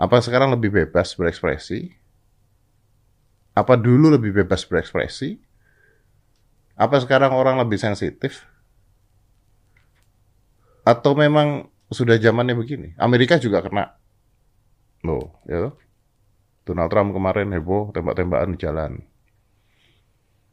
Apa 0.00 0.24
sekarang 0.24 0.56
lebih 0.56 0.72
bebas 0.72 1.14
berekspresi? 1.14 1.92
Apa 3.54 3.78
dulu 3.78 4.10
lebih 4.10 4.34
bebas 4.34 4.66
berekspresi? 4.66 5.38
Apa 6.74 6.98
sekarang 6.98 7.34
orang 7.34 7.62
lebih 7.62 7.78
sensitif? 7.78 8.42
Atau 10.82 11.14
memang 11.14 11.70
sudah 11.88 12.18
zamannya 12.18 12.58
begini? 12.58 12.92
Amerika 12.98 13.38
juga 13.38 13.62
kena. 13.62 13.94
Loh, 15.06 15.38
ya 15.46 15.70
toh? 15.70 15.74
Donald 16.64 16.90
Trump 16.90 17.10
kemarin 17.12 17.52
heboh 17.52 17.92
tembak-tembakan 17.92 18.56
di 18.56 18.58
jalan. 18.58 18.92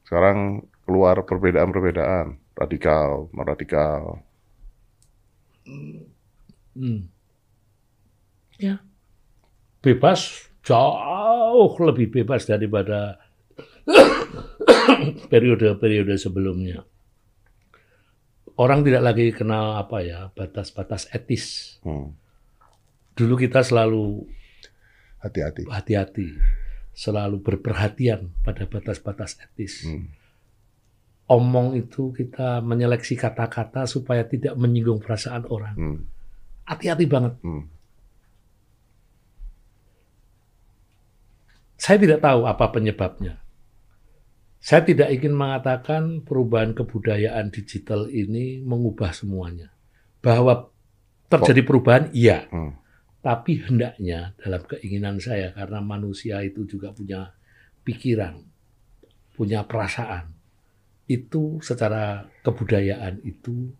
Sekarang 0.03 0.67
keluar 0.83 1.23
perbedaan-perbedaan, 1.23 2.35
radikal, 2.59 3.31
non 3.31 3.47
radikal. 3.47 4.19
Hmm. 6.75 7.07
Ya. 8.59 8.83
Bebas 9.79 10.51
jauh 10.61 11.73
lebih 11.79 12.11
bebas 12.11 12.45
daripada 12.45 13.17
periode-periode 15.31 16.15
sebelumnya. 16.15 16.83
Orang 18.55 18.83
tidak 18.83 19.01
lagi 19.01 19.31
kenal 19.31 19.79
apa 19.79 20.03
ya 20.03 20.29
batas-batas 20.31 21.07
etis. 21.09 21.77
Hmm, 21.81 22.13
Dulu 23.11 23.35
kita 23.35 23.61
selalu 23.61 24.27
Hati-hati. 25.21 25.69
hati-hati, 25.69 26.27
selalu 26.91 27.41
berperhatian 27.41 28.33
pada 28.41 28.65
batas-batas 28.65 29.37
etis. 29.39 29.85
Hmm, 29.85 30.09
Omong 31.29 31.79
itu 31.79 32.11
kita 32.11 32.59
menyeleksi 32.59 33.15
kata-kata 33.15 33.87
supaya 33.87 34.27
tidak 34.27 34.57
menyinggung 34.57 34.99
perasaan 34.99 35.45
orang. 35.47 35.75
hmm, 35.77 35.99
Hati-hati 36.67 37.05
banget. 37.07 37.33
hmm, 37.41 37.63
Saya 41.77 41.97
tidak 41.97 42.21
tahu 42.21 42.45
apa 42.45 42.69
penyebabnya. 42.69 43.41
Saya 44.61 44.85
tidak 44.85 45.09
ingin 45.09 45.33
mengatakan 45.33 46.21
perubahan 46.21 46.77
kebudayaan 46.77 47.49
digital 47.49 48.05
ini 48.13 48.61
mengubah 48.61 49.09
semuanya. 49.09 49.73
Bahwa 50.21 50.69
terjadi 51.25 51.65
perubahan, 51.65 52.13
iya. 52.13 52.45
hmm, 52.45 52.77
Tapi 53.25 53.57
hendaknya 53.65 54.37
dalam 54.37 54.61
keinginan 54.69 55.17
saya, 55.17 55.49
karena 55.57 55.81
manusia 55.81 56.45
itu 56.45 56.69
juga 56.69 56.93
punya 56.93 57.33
pikiran, 57.81 58.37
punya 59.33 59.65
perasaan. 59.65 60.29
Itu 61.09 61.57
secara 61.65 62.29
kebudayaan 62.45 63.25
itu 63.25 63.73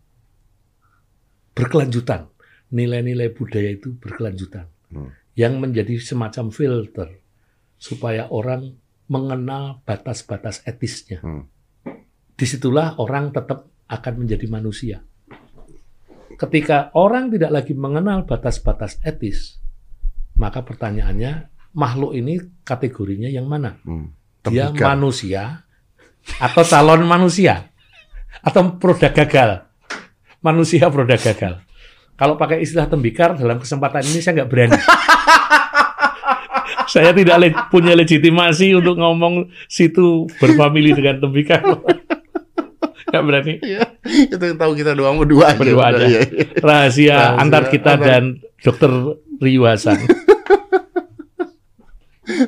berkelanjutan. 1.54 2.26
Nilai-nilai 2.74 3.30
budaya 3.30 3.70
itu 3.70 3.94
berkelanjutan. 4.02 4.66
Hmm. 4.90 5.14
Yang 5.38 5.54
menjadi 5.62 5.94
semacam 6.02 6.50
filter 6.50 7.08
supaya 7.78 8.26
orang 8.34 8.81
mengenal 9.12 9.84
batas-batas 9.84 10.64
etisnya. 10.64 11.20
hmm. 11.20 11.44
Di 12.32 12.48
situlah 12.48 12.96
orang 12.96 13.28
tetap 13.28 13.68
akan 13.92 14.14
menjadi 14.24 14.48
manusia. 14.48 15.04
Ketika 16.40 16.88
orang 16.96 17.28
tidak 17.28 17.52
lagi 17.52 17.76
mengenal 17.76 18.24
batas-batas 18.24 18.96
etis, 19.04 19.60
maka 20.40 20.64
pertanyaannya, 20.64 21.52
makhluk 21.76 22.16
ini 22.16 22.40
kategorinya 22.64 23.28
yang 23.28 23.44
mana? 23.44 23.76
hmm. 23.84 24.08
Dia 24.48 24.74
manusia 24.74 25.62
atau 26.42 26.66
calon 26.66 27.06
manusia 27.06 27.70
atau 28.42 28.74
produk 28.80 29.12
gagal? 29.12 29.70
Manusia 30.42 30.90
produk 30.90 31.20
gagal. 31.20 31.62
Kalau 32.18 32.34
pakai 32.34 32.58
istilah 32.64 32.90
tembikar 32.90 33.38
dalam 33.38 33.62
kesempatan 33.62 34.02
ini 34.02 34.18
saya 34.18 34.42
nggak 34.42 34.50
berani. 34.50 34.78
saya 36.92 37.16
tidak 37.16 37.36
le- 37.40 37.56
punya 37.68 37.96
legitimasi 37.96 38.76
untuk 38.76 39.00
ngomong 39.00 39.48
situ 39.64 40.28
berfamili 40.36 40.92
dengan 40.92 41.16
tembikar. 41.18 41.64
Nggak 43.08 43.22
berani. 43.24 43.54
Iya, 43.60 43.80
itu 44.28 44.40
yang 44.40 44.56
tahu 44.56 44.72
kita 44.72 44.92
doang 44.92 45.16
berdua 45.16 45.52
aja. 45.52 45.58
Berdua 45.58 45.84
aja. 45.88 46.04
iya, 46.04 46.20
iya. 46.24 46.44
Rahasia 46.54 47.16
Rahasia 47.16 47.18
antar 47.36 47.62
kita 47.68 47.96
antar- 47.96 48.04
dan 48.04 48.22
dokter 48.60 48.92
Riu 49.36 49.64
Hasan. 49.64 49.98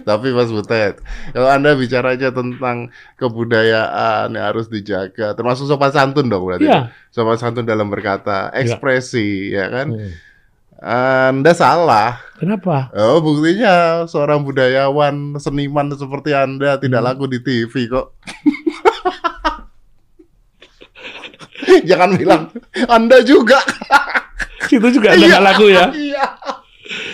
Tapi 0.05 0.31
Mas 0.31 0.49
Butet, 0.49 1.03
kalau 1.35 1.51
Anda 1.51 1.75
bicara 1.75 2.15
aja 2.15 2.31
tentang 2.31 2.95
kebudayaan 3.19 4.31
yang 4.31 4.47
harus 4.47 4.71
dijaga, 4.71 5.35
termasuk 5.35 5.67
sopan 5.67 5.91
santun 5.91 6.31
dong 6.31 6.47
berarti. 6.47 6.71
Iya. 6.71 6.95
Sopan 7.11 7.37
santun 7.37 7.67
dalam 7.67 7.91
berkata, 7.91 8.55
ekspresi, 8.55 9.51
ya 9.51 9.67
kan? 9.69 9.91
Hmm. 9.91 10.15
Anda 10.81 11.55
salah. 11.55 12.19
Kenapa? 12.37 12.91
Oh, 12.93 13.23
buktinya 13.23 14.05
seorang 14.05 14.43
budayawan, 14.43 15.39
seniman 15.39 15.95
seperti 15.95 16.35
Anda 16.35 16.77
tidak 16.77 17.01
Hmm. 17.01 17.09
laku 17.09 17.25
di 17.31 17.39
TV 17.41 17.87
kok. 17.87 18.13
Jangan 21.89 22.11
bilang 22.15 22.43
Anda 22.87 23.23
juga. 23.23 23.63
Situ 24.69 24.89
juga 24.91 25.15
ada 25.15 25.25
nggak 25.25 25.45
laku 25.45 25.67
ya. 25.71 25.87
Iya. 25.95 26.27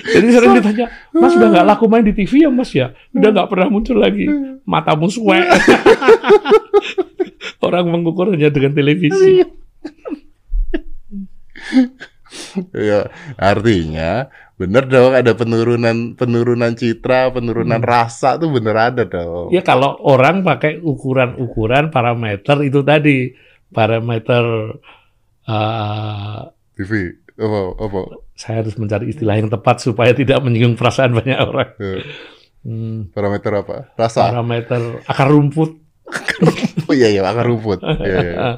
Jadi 0.03 0.35
sering 0.35 0.51
ditanya, 0.59 0.91
Mas 1.15 1.31
udah 1.39 1.47
nggak 1.47 1.67
laku 1.69 1.87
main 1.87 2.03
di 2.03 2.11
TV 2.11 2.43
ya 2.43 2.51
Mas 2.51 2.75
ya? 2.75 2.91
Udah 3.15 3.31
nggak 3.31 3.47
pernah 3.47 3.71
muncul 3.71 4.03
lagi. 4.03 4.27
Matamu 4.67 5.07
suwe. 5.07 5.47
Orang 7.63 7.87
mengukur 7.87 8.35
hanya 8.35 8.51
dengan 8.51 8.75
televisi. 8.75 9.47
Ya, 12.71 13.11
artinya 13.39 14.31
bener 14.61 14.85
dong 14.87 15.13
ada 15.17 15.33
penurunan 15.35 16.15
penurunan 16.15 16.73
citra, 16.77 17.33
penurunan 17.35 17.81
Hmm. 17.81 17.91
rasa 17.91 18.37
tuh 18.39 18.51
bener 18.53 18.77
ada 18.77 19.03
dong. 19.09 19.51
Ya 19.51 19.63
kalau 19.65 19.99
orang 20.05 20.43
pakai 20.47 20.79
ukuran-ukuran 20.83 21.91
parameter 21.91 22.57
itu 22.63 22.81
tadi 22.87 23.35
parameter 23.71 24.45
eh, 25.49 26.41
TV 26.77 26.93
apa 27.41 27.61
apa 27.81 28.01
saya 28.37 28.65
harus 28.65 28.77
mencari 28.77 29.13
istilah 29.13 29.37
yang 29.41 29.49
tepat 29.49 29.81
supaya 29.81 30.13
tidak 30.13 30.41
menyinggung 30.45 30.77
perasaan 30.77 31.13
banyak 31.17 31.39
orang. 31.41 31.71
Eh, 31.81 32.03
Hmm, 32.61 33.09
parameter 33.17 33.57
apa 33.57 33.89
rasa 33.97 34.29
parameter 34.29 35.01
akar 35.09 35.33
rumput. 35.33 35.81
Oh 36.91 36.95
iya 36.95 37.09
iya 37.11 37.23
akar 37.23 37.47
rumput 37.47 37.79
iya 37.83 38.21
iya 38.21 38.49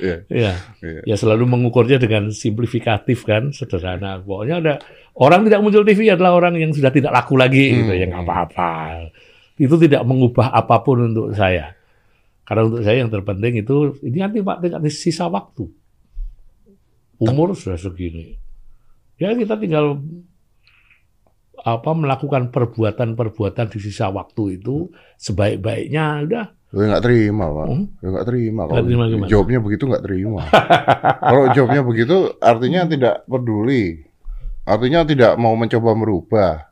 iya 0.00 0.16
ya, 0.30 0.52
iya. 0.80 1.00
ya 1.04 1.16
selalu 1.18 1.44
mengukurnya 1.46 2.00
dengan 2.00 2.32
simplifikatif 2.32 3.26
kan, 3.26 3.52
sederhana. 3.52 4.22
Pokoknya 4.22 4.56
ada 4.62 4.74
orang 5.18 5.46
tidak 5.46 5.60
muncul 5.60 5.84
TV 5.84 6.08
adalah 6.08 6.36
orang 6.36 6.56
yang 6.56 6.72
sudah 6.72 6.88
tidak 6.88 7.12
laku 7.12 7.36
lagi, 7.36 7.82
gitu. 7.82 7.92
Hmm. 7.92 8.00
Ya 8.00 8.06
nggak 8.08 8.24
apa-apa. 8.24 8.72
Itu 9.60 9.76
tidak 9.76 10.02
mengubah 10.08 10.54
apa 10.54 10.80
pun 10.80 11.12
untuk 11.12 11.36
saya. 11.36 11.76
Karena 12.46 12.66
untuk 12.66 12.82
saya 12.82 12.96
yang 13.04 13.12
terpenting 13.12 13.60
itu 13.60 14.00
ini 14.02 14.18
nanti 14.24 14.38
pak 14.40 14.58
tinggal 14.64 14.82
sisa 14.90 15.28
waktu. 15.28 15.68
Umur 17.20 17.52
sudah 17.52 17.76
segini. 17.76 18.34
Ya 19.20 19.36
kita 19.36 19.60
tinggal 19.60 20.00
apa 21.60 21.92
melakukan 21.92 22.48
perbuatan-perbuatan 22.48 23.68
di 23.68 23.78
sisa 23.84 24.08
waktu 24.08 24.56
itu 24.56 24.88
sebaik-baiknya 25.20 26.24
udah 26.24 26.46
Gue 26.70 26.86
nggak 26.86 27.02
terima 27.02 27.50
pak, 27.50 27.66
Hmm? 27.66 27.84
gue 27.98 28.10
nggak 28.10 28.26
terima 28.26 28.62
kalau 28.64 28.82
terima 28.86 29.04
gimana? 29.04 29.26
jawabnya 29.26 29.58
begitu 29.58 29.82
nggak 29.84 30.04
terima. 30.06 30.40
kalau 31.30 31.44
jawabnya 31.50 31.82
begitu 31.82 32.16
artinya 32.38 32.80
tidak 32.86 33.14
peduli, 33.26 34.06
artinya 34.62 35.02
tidak 35.02 35.34
mau 35.34 35.58
mencoba 35.58 35.90
merubah, 35.92 36.70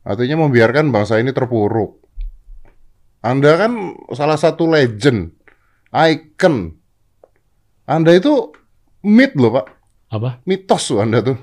artinya 0.00 0.46
membiarkan 0.46 0.94
bangsa 0.94 1.18
ini 1.18 1.34
terpuruk. 1.34 1.98
Anda 3.20 3.58
kan 3.58 3.72
salah 4.10 4.38
satu 4.38 4.64
legend, 4.64 5.34
icon. 5.90 6.78
Anda 7.84 8.14
itu 8.14 8.54
mit 9.02 9.34
loh 9.34 9.50
pak, 9.52 9.66
apa 10.08 10.38
mitos 10.46 10.86
loh 10.88 11.02
Anda 11.02 11.18
tuh. 11.18 11.34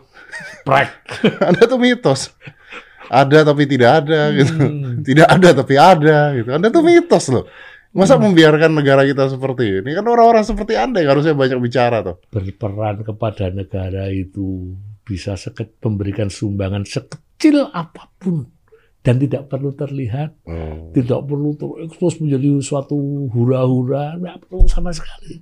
prek 0.63 0.87
Anda 1.51 1.67
tuh 1.67 1.75
mitos. 1.75 2.31
Ada 3.07 3.47
tapi 3.47 3.63
tidak 3.67 3.91
ada 4.03 4.31
gitu. 4.35 4.55
Hmm. 4.57 5.01
Tidak 5.03 5.27
ada 5.27 5.49
tapi 5.55 5.75
ada 5.79 6.19
gitu. 6.35 6.49
Anda 6.51 6.67
tuh 6.67 6.83
mitos 6.83 7.25
loh. 7.31 7.45
Masa 7.95 8.19
membiarkan 8.19 8.77
negara 8.77 9.01
kita 9.07 9.25
seperti 9.31 9.81
ini? 9.81 9.89
Kan 9.95 10.05
orang-orang 10.05 10.45
seperti 10.45 10.77
Anda 10.77 11.01
yang 11.01 11.17
harusnya 11.17 11.33
banyak 11.33 11.57
bicara 11.57 12.05
tuh. 12.05 12.21
berperan 12.29 13.01
kepada 13.01 13.49
negara 13.49 14.11
itu 14.11 14.75
bisa 15.01 15.33
seke- 15.39 15.79
memberikan 15.81 16.27
sumbangan 16.27 16.83
sekecil 16.83 17.71
apa 17.71 18.11
pun 18.19 18.43
dan 19.01 19.23
tidak 19.23 19.47
perlu 19.47 19.71
terlihat, 19.71 20.35
tidak 20.91 21.19
perlu 21.23 21.55
terekspos 21.55 22.19
menjadi 22.19 22.59
suatu 22.59 22.99
hura-hura, 23.31 24.19
nggak 24.19 24.45
perlu 24.45 24.67
sama 24.67 24.91
sekali. 24.91 25.39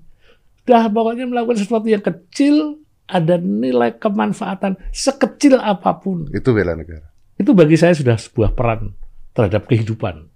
Dah 0.61 0.85
pokoknya 0.85 1.25
melakukan 1.25 1.57
sesuatu 1.57 1.89
yang 1.89 2.05
kecil 2.05 2.77
ada 3.09 3.41
nilai 3.41 3.97
kemanfaatan 3.97 4.77
sekecil 4.93 5.57
apa 5.57 5.97
pun. 5.97 6.29
Itu 6.29 6.53
bela 6.53 6.77
negara. 6.77 7.09
Itu 7.35 7.51
bagi 7.51 7.75
saya 7.75 7.91
sudah 7.91 8.15
sebuah 8.15 8.55
peran 8.55 8.95
terhadap 9.35 9.67
kehidupan. 9.67 10.31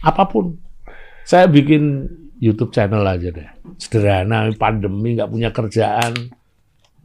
Apa 0.00 0.24
pun. 0.24 0.56
Saya 1.28 1.44
bikin 1.46 2.08
YouTube 2.40 2.72
channel 2.72 3.04
aja 3.04 3.28
deh. 3.28 3.48
Sederhana, 3.76 4.48
pandemi 4.56 5.20
nggak 5.20 5.28
punya 5.28 5.52
kerjaan. 5.52 6.32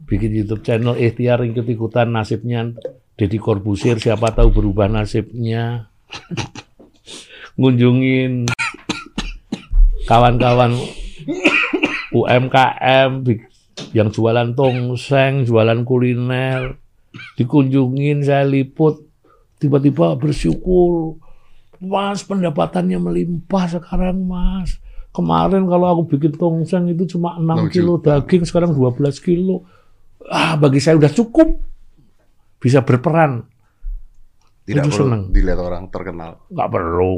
Bikin 0.08 0.32
YouTube 0.32 0.64
channel, 0.64 0.96
ikhtiar 0.96 1.44
ikut-ikutan 1.44 2.08
nasibnya. 2.08 2.72
Deddy 3.16 3.36
Corbuzier, 3.36 4.00
siapa 4.00 4.32
tahu 4.32 4.48
berubah 4.52 4.88
nasibnya. 4.88 5.92
Ngunjungin 7.60 8.48
kawan-kawan 10.08 10.76
UMKM 12.12 13.20
yang 13.92 14.08
jualan 14.08 14.56
tongseng, 14.56 15.44
jualan 15.44 15.84
kuliner 15.84 16.85
dikunjungin 17.36 18.22
saya 18.22 18.44
liput. 18.44 19.02
Tiba-tiba 19.56 20.16
bersyukur. 20.16 21.16
Mas 21.80 22.24
pendapatannya 22.24 22.96
melimpah 22.96 23.68
sekarang 23.68 24.24
mas. 24.24 24.76
Kemarin 25.12 25.64
kalau 25.64 25.86
aku 25.96 26.02
bikin 26.16 26.36
tongseng 26.36 26.92
itu 26.92 27.16
cuma 27.16 27.40
6 27.40 27.72
6 27.72 27.74
kilo 27.74 27.92
daging 27.96 28.44
sekarang 28.44 28.76
12 28.76 29.00
kilo. 29.20 29.64
Ah 30.28 30.60
bagi 30.60 30.76
saya 30.76 31.00
udah 31.00 31.08
cukup. 31.08 31.56
Bisa 32.60 32.84
berperan. 32.84 33.44
Tidak 34.66 34.82
Itu 34.82 34.90
perlu 34.92 35.00
senang. 35.08 35.22
dilihat 35.32 35.60
orang 35.62 35.88
terkenal. 35.88 36.42
nggak 36.52 36.68
perlu. 36.68 37.14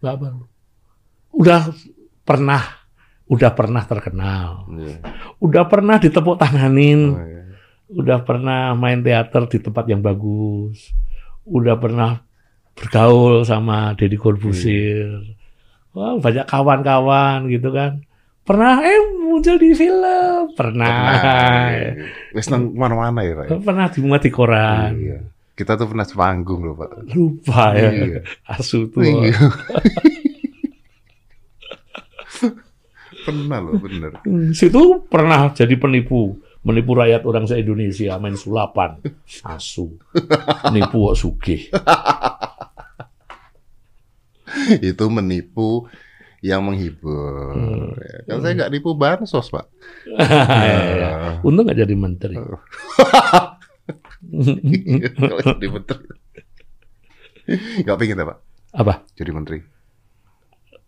Nggak 0.00 0.16
perlu. 0.16 0.44
Udah 1.36 1.60
pernah 2.24 2.62
udah 3.26 3.50
pernah 3.50 3.82
terkenal 3.82 4.70
Iya. 4.70 4.96
udah 5.38 5.64
pernah 5.64 5.96
ditepuk 5.96 6.36
tanganin 6.36 7.00
Oh, 7.10 7.18
iya. 7.18 7.42
udah 7.88 8.18
pernah 8.20 8.70
main 8.72 9.00
teater 9.00 9.46
di 9.46 9.58
tempat 9.58 9.86
yang 9.86 9.98
bagus, 9.98 10.90
udah 11.44 11.74
pernah 11.76 12.22
bergaul 12.72 13.42
sama 13.42 13.92
Deddy 13.92 14.14
Corbuzier, 14.14 15.22
wah 15.90 16.14
banyak 16.14 16.44
kawan-kawan 16.44 17.46
gitu 17.46 17.70
kan, 17.70 18.02
pernah 18.42 18.78
eh 18.78 18.94
muncul 19.16 19.56
di 19.56 19.72
film, 19.72 20.50
pernah, 20.52 20.92
Nah, 21.16 21.66
iya. 21.68 21.90
Wes 22.34 22.46
nang 22.46 22.70
mana-mana 22.70 23.22
ya, 23.22 23.32
Pak. 23.34 23.44
ya? 23.44 23.58
pernah 23.60 23.86
dimuat 23.88 24.20
di 24.20 24.30
koran, 24.30 24.92
Iya. 24.94 25.18
Kita 25.52 25.72
tuh 25.74 25.88
pernah 25.88 26.04
sepanggung 26.04 26.60
loh, 26.62 26.76
Pak. 26.76 27.10
lupa 27.10 27.72
ya, 27.72 27.88
Iya. 27.88 28.20
asu 28.54 28.86
tuh, 28.86 29.02
Iya. 29.02 29.30
pernah 33.26 33.58
loh, 33.58 33.74
bener. 33.82 34.12
Hmm, 34.26 34.54
situ 34.54 35.02
pernah 35.10 35.50
jadi 35.50 35.74
penipu, 35.74 36.38
menipu 36.62 36.94
rakyat 36.94 37.26
orang 37.26 37.50
se-Indonesia 37.50 38.14
main 38.22 38.38
sulapan, 38.38 39.02
asu, 39.42 39.98
nipu 40.70 41.10
kok 41.10 41.18
sugih. 41.18 41.66
Itu 44.80 45.10
menipu 45.10 45.90
yang 46.40 46.62
menghibur. 46.62 47.58
Ya, 47.98 48.18
Kan 48.30 48.38
saya 48.46 48.52
nggak 48.54 48.70
nipu 48.70 48.94
bansos, 48.94 49.50
Pak. 49.50 49.66
Ya, 50.16 51.42
Untung 51.42 51.66
nggak 51.66 51.82
jadi 51.82 51.94
menteri. 51.98 52.38
Kalau 55.14 55.40
jadi 55.42 55.66
menteri. 55.66 56.06
Nggak 57.82 57.96
pengen 57.98 58.20
ya, 58.22 58.26
Pak? 58.26 58.38
Apa? 58.76 58.94
Jadi 59.14 59.30
menteri. 59.34 59.58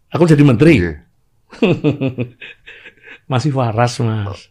Aku 0.09 0.25
jadi 0.25 0.43
menteri? 0.43 0.75
Iya. 0.81 0.95
Masih 3.31 3.53
waras, 3.53 4.01
Mas. 4.01 4.49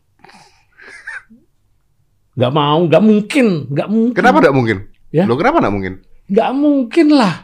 Nggak 2.37 2.53
mau, 2.53 2.79
nggak 2.85 3.03
mungkin, 3.03 3.47
nggak 3.73 3.89
mungkin. 3.89 4.17
Kenapa 4.17 4.37
nggak 4.45 4.55
mungkin? 4.55 4.77
Ya. 5.09 5.25
Loh, 5.25 5.37
kenapa 5.39 5.57
nggak 5.57 5.73
mungkin? 5.73 5.93
Nggak 6.29 6.51
mungkin 6.53 7.07
lah. 7.17 7.35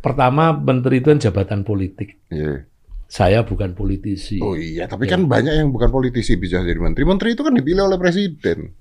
Pertama, 0.00 0.56
menteri 0.56 1.04
itu 1.04 1.12
kan 1.12 1.20
jabatan 1.20 1.60
politik. 1.60 2.16
Iya. 2.32 2.64
Saya 3.06 3.44
bukan 3.44 3.76
politisi. 3.76 4.40
Oh 4.40 4.56
iya, 4.56 4.88
tapi 4.88 5.04
Ya. 5.06 5.14
kan 5.14 5.28
banyak 5.28 5.52
yang 5.52 5.68
bukan 5.68 5.92
politisi 5.92 6.40
bisa 6.40 6.64
jadi 6.64 6.80
menteri. 6.80 7.04
Menteri 7.04 7.36
itu 7.36 7.44
kan 7.44 7.52
dipilih 7.52 7.84
oleh 7.84 8.00
presiden. 8.00 8.72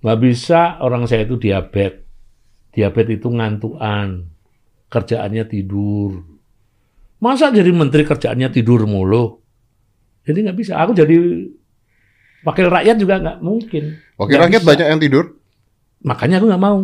Nggak 0.00 0.18
bisa 0.22 0.78
orang 0.78 1.10
saya 1.10 1.26
itu 1.26 1.34
diabetes. 1.36 2.06
Diabetes 2.70 3.18
itu 3.18 3.28
ngantuan. 3.28 4.30
Kerjaannya 4.86 5.44
tidur. 5.50 6.33
Masa 7.18 7.48
jadi 7.50 7.70
menteri 7.70 8.02
kerjaannya 8.04 8.48
tidur 8.50 8.84
mulu? 8.84 9.40
Jadi 10.24 10.38
nggak 10.44 10.58
bisa. 10.58 10.80
Aku 10.80 10.92
jadi 10.92 11.14
wakil 12.44 12.66
rakyat 12.68 12.96
juga 12.96 13.20
nggak 13.20 13.38
mungkin. 13.40 13.96
Wakil 14.16 14.34
Nggak 14.36 14.44
rakyat 14.48 14.62
bisa. 14.62 14.70
banyak 14.72 14.86
yang 14.88 15.00
tidur. 15.00 15.24
Makanya 16.04 16.36
aku 16.40 16.46
nggak 16.52 16.64
mau. 16.64 16.78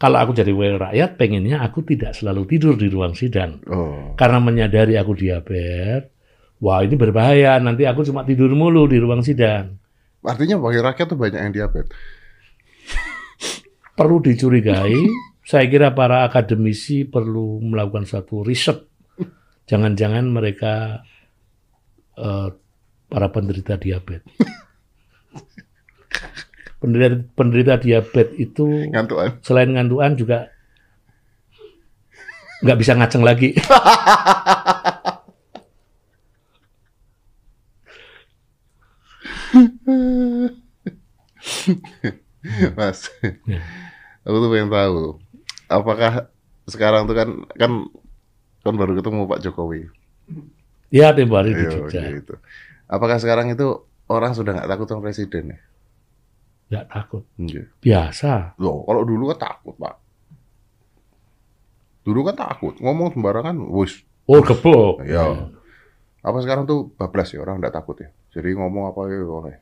Kalau 0.00 0.16
aku 0.16 0.32
jadi 0.32 0.50
wakil 0.50 0.78
rakyat, 0.80 1.10
pengennya 1.20 1.60
aku 1.60 1.84
tidak 1.84 2.16
selalu 2.16 2.48
tidur 2.48 2.74
di 2.74 2.88
ruang 2.88 3.12
sidang. 3.12 3.60
Oh. 3.68 4.16
Karena 4.16 4.40
menyadari 4.40 4.96
aku 4.96 5.12
diabetes, 5.12 6.08
wah 6.58 6.80
ini 6.80 6.96
berbahaya. 6.96 7.60
Nanti 7.60 7.84
aku 7.84 8.02
cuma 8.02 8.24
tidur 8.24 8.50
mulu 8.56 8.88
di 8.88 8.96
ruang 8.98 9.20
sidang. 9.20 9.76
Artinya 10.24 10.58
wakil 10.58 10.82
rakyat 10.82 11.06
tuh 11.06 11.18
banyak 11.20 11.38
yang 11.38 11.52
diabetes. 11.54 11.92
Perlu 13.94 14.18
dicurigai. 14.24 14.96
Saya 15.44 15.66
kira 15.66 15.92
para 15.92 16.24
akademisi 16.24 17.04
perlu 17.04 17.60
melakukan 17.60 18.06
suatu 18.08 18.40
riset. 18.40 18.89
Jangan-jangan 19.66 20.24
mereka 20.26 21.04
eh, 22.16 22.48
para 23.10 23.28
penderita 23.28 23.76
diabetes. 23.76 24.24
Penderita, 26.80 27.20
penderita 27.36 27.74
diabetes 27.76 28.40
itu 28.40 28.88
Ngantuan. 28.88 29.36
selain 29.44 29.68
ngantuan 29.68 30.16
juga 30.16 30.48
nggak 32.64 32.78
bisa 32.80 32.96
ngaceng 32.96 33.20
lagi. 33.20 33.52
Mas, 42.76 43.08
Ya. 43.44 43.60
aku 44.24 44.36
tuh 44.38 44.50
pengen 44.52 44.70
tahu, 44.72 45.00
apakah 45.68 46.12
sekarang 46.64 47.04
tuh 47.04 47.16
kan 47.16 47.28
kan 47.56 47.72
kan 48.60 48.74
baru 48.74 48.92
ketemu 48.94 49.24
Pak 49.24 49.40
Jokowi. 49.40 49.82
Ya 50.90 51.10
tempo 51.10 51.34
hari 51.34 51.52
di 51.52 51.62
Iya, 51.62 51.70
Jogja. 51.72 52.02
gitu. 52.10 52.34
Apakah 52.84 53.16
sekarang 53.16 53.48
itu 53.48 53.66
orang 54.06 54.32
sudah 54.32 54.52
nggak 54.52 54.68
takut 54.68 54.86
sama 54.86 55.02
presiden 55.02 55.54
ya? 55.54 55.58
Nggak 56.68 56.86
takut. 56.88 57.22
Iya. 57.36 57.62
Biasa. 57.78 58.54
Loh, 58.56 58.82
kalau 58.82 59.02
dulu 59.02 59.30
kan 59.30 59.38
takut, 59.44 59.74
Pak. 59.74 59.94
Dulu 62.00 62.20
kan 62.24 62.36
takut, 62.36 62.74
ngomong 62.76 63.12
sembarangan, 63.12 63.56
wus. 63.60 64.02
Oh 64.24 64.40
gebok. 64.40 65.04
Iya. 65.04 65.50
Apa 66.20 66.38
sekarang 66.40 66.64
tuh 66.64 66.90
bablas 66.92 67.30
ya, 67.30 67.38
orang 67.38 67.58
nggak 67.58 67.72
takut 67.72 67.96
ya. 67.96 68.08
Jadi 68.30 68.52
ngomong 68.52 68.88
apa 68.88 69.00
ya 69.06 69.20
boleh. 69.20 69.56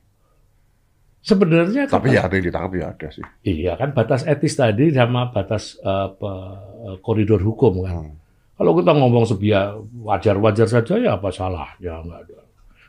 Sebenarnya 1.19 1.85
Tapi 1.87 2.09
tetap- 2.09 2.15
ya 2.15 2.21
ada 2.25 2.35
yang 2.35 2.47
ditangkap 2.47 2.73
ya 2.73 2.87
ada 2.89 3.09
sih. 3.11 3.25
Iya 3.43 3.73
kan 3.75 3.91
batas 3.91 4.23
etis 4.23 4.55
tadi 4.55 4.89
sama 4.91 5.29
batas 5.29 5.77
pe- 6.15 6.57
koridor 6.99 7.43
hukum 7.43 7.83
kan. 7.83 7.95
Hmm. 8.01 8.15
Kalau 8.59 8.75
kita 8.75 8.91
ngomong 8.91 9.23
sebia 9.23 9.71
wajar-wajar 10.03 10.67
saja 10.67 10.99
ya 10.99 11.15
apa 11.15 11.31
salahnya 11.31 12.03
nggak 12.03 12.21
ada. 12.27 12.41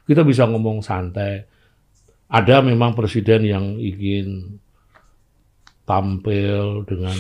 Kita 0.10 0.26
bisa 0.26 0.50
ngomong 0.50 0.82
santai. 0.82 1.46
Ada 2.30 2.66
memang 2.66 2.98
presiden 2.98 3.46
yang 3.46 3.78
ingin 3.78 4.58
tampil 5.86 6.86
dengan 6.90 7.18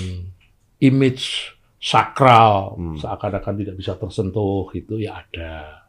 image 0.81 1.53
sakral, 1.77 2.75
Hmm. 2.75 2.97
seakan-akan 2.97 3.53
tidak 3.61 3.75
bisa 3.77 3.93
tersentuh 3.97 4.65
gitu 4.73 4.97
ya 4.97 5.21
ada. 5.21 5.85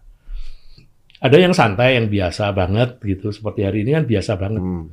Ada 1.20 1.37
yang 1.37 1.53
santai, 1.53 2.01
yang 2.01 2.09
biasa 2.09 2.53
banget 2.57 2.96
gitu. 3.05 3.29
Seperti 3.29 3.64
hari 3.64 3.85
ini 3.85 3.92
kan 3.92 4.05
biasa 4.09 4.33
banget. 4.40 4.62
Hmm. 4.64 4.88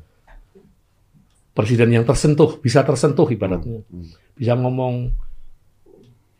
Presiden 1.55 1.89
yang 1.95 2.03
tersentuh, 2.03 2.59
bisa 2.59 2.83
tersentuh 2.83 3.27
ibaratnya. 3.31 3.79
Hmm. 3.87 4.07
Bisa 4.35 4.55
ngomong 4.59 5.26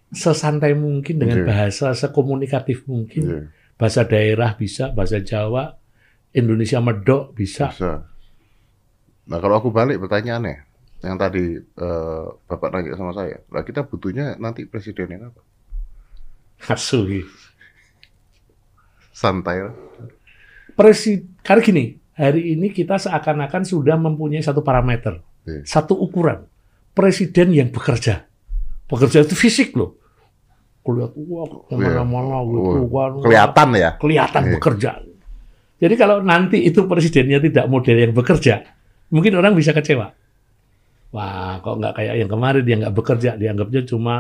sesantai 0.10 0.72
mungkin 0.74 1.20
dengan 1.20 1.44
Oke. 1.44 1.48
bahasa 1.48 1.92
sekomunikatif 1.92 2.88
mungkin. 2.88 3.24
Iya, 3.28 3.42
Bahasa 3.78 4.02
daerah 4.10 4.58
bisa, 4.58 4.90
bahasa 4.90 5.22
Jawa, 5.22 5.78
Indonesia 6.34 6.82
medok 6.82 7.38
bisa. 7.38 7.70
bisa. 7.70 8.10
Nah 9.28 9.38
kalau 9.38 9.60
aku 9.62 9.70
balik 9.70 10.02
pertanyaannya, 10.02 10.66
yang 11.06 11.14
tadi 11.14 11.60
eh, 11.62 12.26
Bapak 12.50 12.70
nanya 12.74 12.98
sama 12.98 13.14
saya, 13.14 13.38
lah 13.54 13.62
kita 13.62 13.86
butuhnya 13.86 14.40
nanti 14.42 14.66
presiden 14.66 15.14
yang 15.14 15.30
apa? 15.30 15.42
Asu 16.74 17.06
gitu. 17.06 17.30
Santai 19.14 19.62
lah. 19.66 19.76
Presi, 20.78 21.26
karena 21.42 21.62
gini, 21.62 21.84
hari 22.14 22.54
ini 22.54 22.70
kita 22.70 23.02
seakan-akan 23.02 23.66
sudah 23.66 23.98
mempunyai 23.98 24.46
satu 24.46 24.62
parameter, 24.62 25.22
Iya. 25.46 25.66
satu 25.66 25.98
ukuran. 25.98 26.46
Presiden 26.94 27.54
yang 27.54 27.70
bekerja. 27.70 28.26
Bekerja 28.88 29.24
itu 29.24 29.36
fisik 29.36 29.76
loh. 29.76 30.00
Kulihat, 30.82 31.12
wah, 31.28 31.44
ke 31.68 31.76
mana-mana 31.76 32.40
gitu 32.48 32.88
Oh, 32.88 32.88
kan. 32.88 33.12
Kelihatan 33.20 33.68
ya? 33.76 33.92
kelihatan 34.00 34.44
Iya. 34.48 34.54
bekerja. 34.56 34.92
Jadi 35.78 35.94
kalau 35.94 36.24
nanti 36.24 36.64
itu 36.64 36.88
presidennya 36.88 37.38
tidak 37.38 37.68
model 37.68 37.98
yang 38.00 38.16
bekerja, 38.16 38.66
mungkin 39.12 39.36
orang 39.36 39.54
bisa 39.54 39.76
kecewa. 39.76 40.10
Wah, 41.14 41.62
kok 41.62 41.78
nggak 41.78 41.94
kayak 41.94 42.16
yang 42.18 42.32
kemarin 42.32 42.64
dia 42.66 42.76
nggak 42.82 42.96
bekerja, 42.96 43.30
dianggapnya 43.36 43.82
cuma 43.86 44.16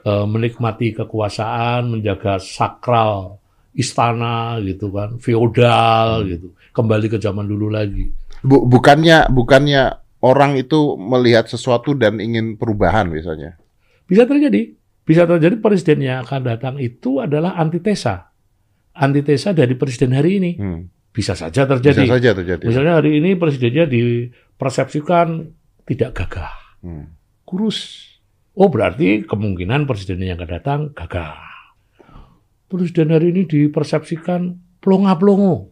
eh, 0.00 0.24
menikmati 0.24 0.96
kekuasaan, 0.96 1.92
menjaga 1.92 2.40
sakral 2.40 3.36
istana 3.76 4.56
gitu 4.64 4.88
kan, 4.88 5.20
feodal 5.20 6.24
gitu, 6.24 6.56
kembali 6.72 7.06
ke 7.06 7.20
zaman 7.20 7.44
dulu 7.44 7.68
lagi. 7.68 8.08
Bu- 8.40 8.64
bukannya 8.64 9.28
bukannya 9.28 9.92
orang 10.24 10.56
itu 10.56 10.96
melihat 10.96 11.44
sesuatu 11.44 11.92
dan 11.92 12.16
ingin 12.16 12.56
perubahan 12.56 13.12
biasanya. 13.12 13.59
Bisa 14.10 14.26
terjadi, 14.26 14.74
bisa 15.06 15.22
terjadi 15.22 15.54
presiden 15.62 16.02
yang 16.02 16.26
akan 16.26 16.42
datang 16.42 16.74
itu 16.82 17.22
adalah 17.22 17.54
antitesa, 17.54 18.34
antitesa 18.90 19.54
dari 19.54 19.78
presiden 19.78 20.18
hari 20.18 20.42
ini. 20.42 20.52
Hmm. 20.58 20.90
Bisa 21.10 21.38
saja 21.38 21.66
Bisa 21.66 21.78
terjadi. 21.78 22.06
saja 22.06 22.30
terjadi. 22.34 22.62
Misalnya 22.66 22.98
hari 22.98 23.18
ini 23.18 23.38
presidennya 23.38 23.86
dipersepsikan 23.86 25.46
tidak 25.86 26.10
gagah, 26.18 26.54
Hmm. 26.82 27.14
kurus. 27.46 28.06
Oh 28.54 28.66
berarti 28.66 29.22
kemungkinan 29.22 29.86
presiden 29.86 30.26
yang 30.26 30.38
akan 30.38 30.50
datang 30.50 30.80
gagah. 30.90 31.38
Presiden 32.66 33.10
hari 33.10 33.30
ini 33.30 33.46
dipersepsikan 33.46 34.54
plonga-plongo. 34.78 35.70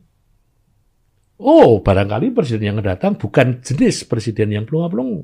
Oh 1.39 1.79
barangkali 1.79 2.35
presiden 2.35 2.67
yang 2.67 2.77
akan 2.83 2.87
datang 2.99 3.13
bukan 3.15 3.63
jenis 3.63 4.03
presiden 4.03 4.51
yang 4.51 4.67
plonga-plongo, 4.67 5.23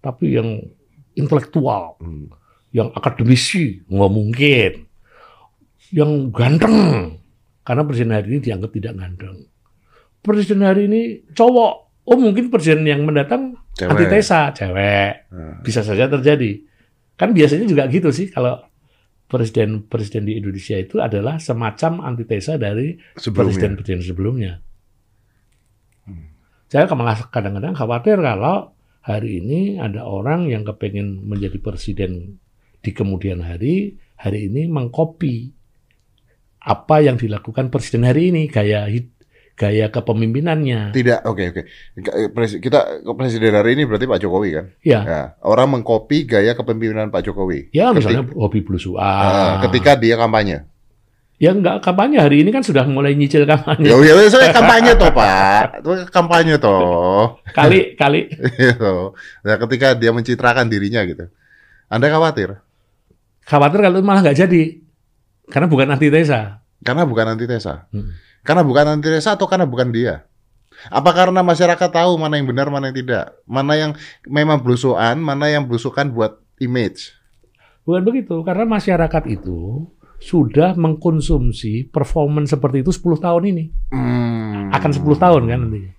tapi 0.00 0.40
yang 0.40 0.64
intelektual, 1.14 1.98
Hmm. 1.98 2.30
yang 2.70 2.90
akademisi, 2.90 3.82
nggak 3.86 4.12
mungkin. 4.12 4.72
Yang 5.94 6.10
ganteng, 6.34 6.76
karena 7.62 7.82
presiden 7.86 8.12
hari 8.12 8.26
ini 8.34 8.40
dianggap 8.42 8.70
tidak 8.70 8.94
ganteng. 8.94 9.46
Presiden 10.18 10.60
hari 10.60 10.90
ini 10.90 11.02
cowok, 11.30 11.72
oh 12.04 12.16
mungkin 12.18 12.50
presiden 12.50 12.82
yang 12.82 13.04
mendatang 13.04 13.54
Cewek. 13.74 13.90
antitesa, 13.94 14.50
cewek. 14.50 15.30
Hmm. 15.30 15.62
Bisa 15.62 15.80
saja 15.80 16.06
terjadi. 16.06 16.66
Kan 17.14 17.30
biasanya 17.30 17.70
juga 17.70 17.86
gitu 17.86 18.10
sih, 18.10 18.26
kalau 18.26 18.58
presiden-presiden 19.24 20.26
di 20.26 20.36
Indonesia 20.36 20.74
itu 20.74 20.98
adalah 20.98 21.38
semacam 21.38 22.02
antitesa 22.04 22.58
dari 22.58 22.98
Sebelumnya. 23.14 23.38
presiden-presiden 23.54 24.02
sebelumnya. 24.02 24.52
Saya 26.66 26.90
malah 26.90 27.30
kadang-kadang 27.30 27.70
khawatir 27.72 28.18
kalau 28.18 28.73
hari 29.04 29.38
ini 29.38 29.76
ada 29.76 30.02
orang 30.02 30.48
yang 30.48 30.64
kepengen 30.64 31.20
menjadi 31.22 31.60
presiden 31.60 32.40
di 32.80 32.90
kemudian 32.90 33.40
hari, 33.40 33.94
hari 34.16 34.48
ini 34.48 34.64
mengkopi 34.64 35.52
apa 36.58 37.04
yang 37.04 37.20
dilakukan 37.20 37.68
presiden 37.68 38.08
hari 38.08 38.32
ini, 38.32 38.48
gaya 38.48 38.88
gaya 39.54 39.86
kepemimpinannya. 39.86 40.90
Tidak, 40.90 41.20
oke 41.24 41.44
oke. 41.52 41.62
Pres- 42.32 42.58
Kita 42.58 43.04
presiden 43.14 43.54
hari 43.54 43.76
ini 43.76 43.84
berarti 43.84 44.08
Pak 44.08 44.18
Jokowi 44.18 44.50
kan? 44.50 44.66
Ya, 44.80 45.00
Ya, 45.04 45.20
orang 45.44 45.70
mengkopi 45.70 46.24
gaya 46.24 46.56
kepemimpinan 46.56 47.12
Pak 47.12 47.22
Jokowi. 47.22 47.68
ya 47.70 47.92
Ketik- 47.92 47.94
misalnya 48.00 48.22
hobi 48.34 48.64
belusuan. 48.64 49.04
Ah, 49.04 49.62
ketika 49.62 49.94
dia 49.94 50.16
kampanye. 50.16 50.64
Ya 51.42 51.50
enggak 51.50 51.82
kampanye 51.82 52.22
hari 52.22 52.46
ini 52.46 52.54
kan 52.54 52.62
sudah 52.62 52.86
mulai 52.86 53.18
nyicil 53.18 53.42
kampanye. 53.42 53.90
Ya, 53.90 53.98
ya, 53.98 54.14
saya 54.30 54.54
kampanye 54.54 54.94
toh 54.94 55.10
Pak, 55.18 55.82
Itu 55.82 55.90
kampanye 56.14 56.56
toh. 56.62 57.42
Kali 57.50 57.98
kali 57.98 58.30
Gitu. 58.62 58.94
Nah, 59.42 59.56
ketika 59.66 59.98
dia 59.98 60.14
mencitrakan 60.14 60.70
dirinya 60.70 61.02
gitu. 61.02 61.26
Anda 61.90 62.08
khawatir? 62.10 62.62
khawatir 63.44 63.84
kalau 63.84 64.00
malah 64.00 64.24
nggak 64.24 64.40
jadi. 64.46 64.62
Karena 65.52 65.68
bukan 65.68 65.92
antitesa. 65.92 66.64
Karena 66.80 67.04
bukan 67.04 67.36
antitesa. 67.36 67.84
Hmm. 67.92 68.16
Karena 68.40 68.64
bukan 68.64 68.86
antitesa 68.96 69.36
atau 69.36 69.44
karena 69.44 69.68
bukan 69.68 69.92
dia? 69.92 70.24
Apa 70.88 71.12
karena 71.16 71.40
masyarakat 71.40 71.90
tahu 71.92 72.16
mana 72.16 72.36
yang 72.36 72.48
benar, 72.48 72.68
mana 72.68 72.90
yang 72.90 72.96
tidak? 72.96 73.24
Mana 73.44 73.72
yang 73.78 73.92
memang 74.26 74.60
belusuan, 74.60 75.16
mana 75.20 75.48
yang 75.48 75.64
belusukan 75.64 76.08
buat 76.12 76.40
image? 76.60 77.14
Bukan 77.84 78.00
begitu, 78.00 78.40
karena 78.44 78.64
masyarakat 78.64 79.22
itu 79.28 79.88
sudah 80.24 80.72
mengkonsumsi 80.72 81.92
performance 81.92 82.56
seperti 82.56 82.80
itu 82.80 82.88
10 82.96 83.20
tahun 83.20 83.42
ini. 83.52 83.64
Hmm. 83.92 84.72
Akan 84.72 84.88
10 84.88 85.04
tahun 85.20 85.42
kan 85.44 85.58
nantinya. 85.68 85.92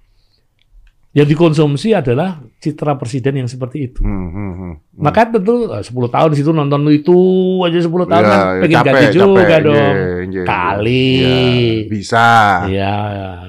Yang 1.15 1.27
dikonsumsi 1.31 1.95
adalah 1.95 2.43
citra 2.59 2.99
presiden 2.99 3.39
yang 3.39 3.47
seperti 3.47 3.87
itu. 3.87 4.03
Hmm, 4.03 4.27
hmm, 4.35 4.51
hmm. 4.59 4.73
Maka 4.99 5.31
tentu 5.31 5.71
eh, 5.71 5.79
10 5.79 5.93
tahun 6.11 6.29
di 6.33 6.37
situ 6.41 6.51
nonton 6.51 6.81
itu 6.91 7.17
aja 7.63 7.79
10 7.79 7.87
tahun 7.87 8.23
Ya, 8.25 8.27
kan 8.27 8.35
ya, 8.35 8.59
pengen 8.59 8.75
capek, 8.75 8.91
ganti 8.91 9.05
juga 9.15 9.41
capek. 9.45 9.59
dong. 9.63 9.95
Iya, 9.95 10.19
iya, 10.27 10.43
Kali. 10.43 11.07
iya. 11.15 11.87
Bisa. 11.87 12.27
Iya, 12.67 12.95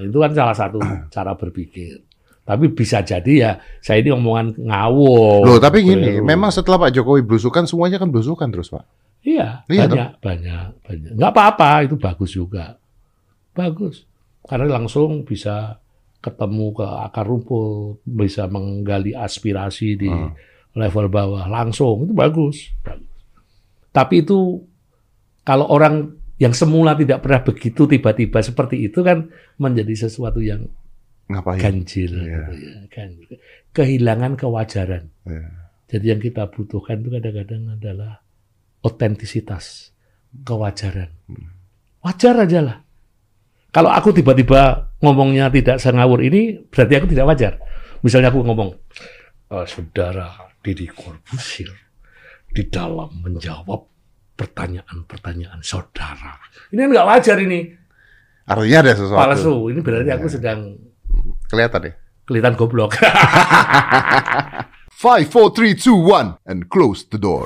itu 0.06 0.18
kan 0.20 0.30
salah 0.36 0.54
satu 0.54 0.78
cara 1.10 1.32
berpikir. 1.34 2.06
Tapi 2.46 2.70
bisa 2.70 3.02
jadi 3.02 3.32
ya, 3.34 3.50
saya 3.82 3.98
ini 3.98 4.14
omongan 4.14 4.54
ngawur. 4.62 5.42
Loh, 5.42 5.58
tapi 5.58 5.82
gini, 5.82 6.22
memang 6.22 6.54
setelah 6.54 6.86
Pak 6.86 6.94
Jokowi 6.94 7.26
belusukan, 7.26 7.66
semuanya 7.66 7.98
kan 7.98 8.06
belusukan 8.14 8.46
terus, 8.54 8.70
Pak. 8.70 8.86
Iya, 9.26 9.66
Iya, 9.66 9.90
banyak, 9.90 10.10
banyak, 10.22 10.66
banyak. 10.86 11.10
Nggak 11.18 11.32
apa-apa, 11.34 11.70
itu 11.82 11.98
bagus 11.98 12.30
juga. 12.30 12.78
Bagus. 13.50 14.06
Karena 14.46 14.78
langsung 14.78 15.26
bisa 15.26 15.82
ketemu 16.22 16.70
ke 16.72 16.86
akar 16.86 17.26
rumput, 17.26 18.06
bisa 18.06 18.46
menggali 18.46 19.10
aspirasi 19.12 19.88
di 19.96 20.06
Hmm. 20.06 20.30
level 20.72 21.10
bawah 21.10 21.46
langsung, 21.46 22.06
itu 22.06 22.14
bagus. 22.14 22.70
bagus. 22.80 23.10
Tapi 23.90 24.22
itu 24.22 24.62
kalau 25.42 25.66
orang 25.66 26.12
yang 26.36 26.52
semula 26.52 26.92
tidak 26.92 27.24
pernah 27.24 27.40
begitu 27.40 27.88
tiba-tiba 27.88 28.38
seperti 28.38 28.84
itu 28.84 29.00
kan 29.00 29.26
menjadi 29.56 30.06
sesuatu 30.06 30.38
yang 30.38 30.68
Ngapain? 31.26 31.58
ganjil, 31.58 32.12
Iya. 32.12 32.42
gitu 32.46 32.52
ya, 32.62 32.76
ganjil. 32.86 33.36
kehilangan 33.72 34.32
kewajaran. 34.36 35.10
Iya. 35.26 35.48
Jadi 35.86 36.04
yang 36.06 36.20
kita 36.20 36.46
butuhkan 36.46 37.00
itu 37.00 37.08
kadang-kadang 37.10 37.62
adalah 37.72 38.20
otentisitas, 38.86 39.90
kewajaran. 40.46 41.10
Wajar 42.00 42.34
aja 42.38 42.60
lah. 42.62 42.78
Kalau 43.74 43.90
aku 43.90 44.14
tiba-tiba 44.14 44.94
ngomongnya 45.02 45.50
tidak 45.50 45.82
sengawur 45.82 46.22
ini, 46.22 46.62
berarti 46.70 46.94
aku 46.96 47.06
tidak 47.10 47.26
wajar. 47.26 47.52
Misalnya 48.00 48.30
aku 48.30 48.46
ngomong, 48.46 48.70
"Eh, 49.50 49.66
saudara 49.66 50.30
Deddy 50.62 50.86
Corbuzier 50.88 51.74
di 52.54 52.62
dalam 52.70 53.10
menjawab 53.20 53.82
pertanyaan-pertanyaan 54.36 55.60
saudara. 55.60 56.38
Ini 56.70 56.78
kan 56.78 56.90
nggak 56.94 57.08
wajar 57.08 57.36
ini. 57.42 57.60
Artinya 58.46 58.78
ada 58.80 58.92
sesuatu. 58.94 59.18
Palsu. 59.18 59.54
Ini 59.74 59.80
berarti 59.82 60.10
aku 60.14 60.26
Iya. 60.30 60.34
sedang 60.38 60.60
Kelihatan 61.50 61.80
ya. 61.88 61.92
kelihatan 62.26 62.54
goblok. 62.54 62.94
Five, 64.96 65.28
four, 65.28 65.52
three, 65.52 65.76
two, 65.76 65.94
one, 65.94 66.40
and 66.48 66.72
close 66.72 67.04
the 67.04 67.20
door. 67.20 67.44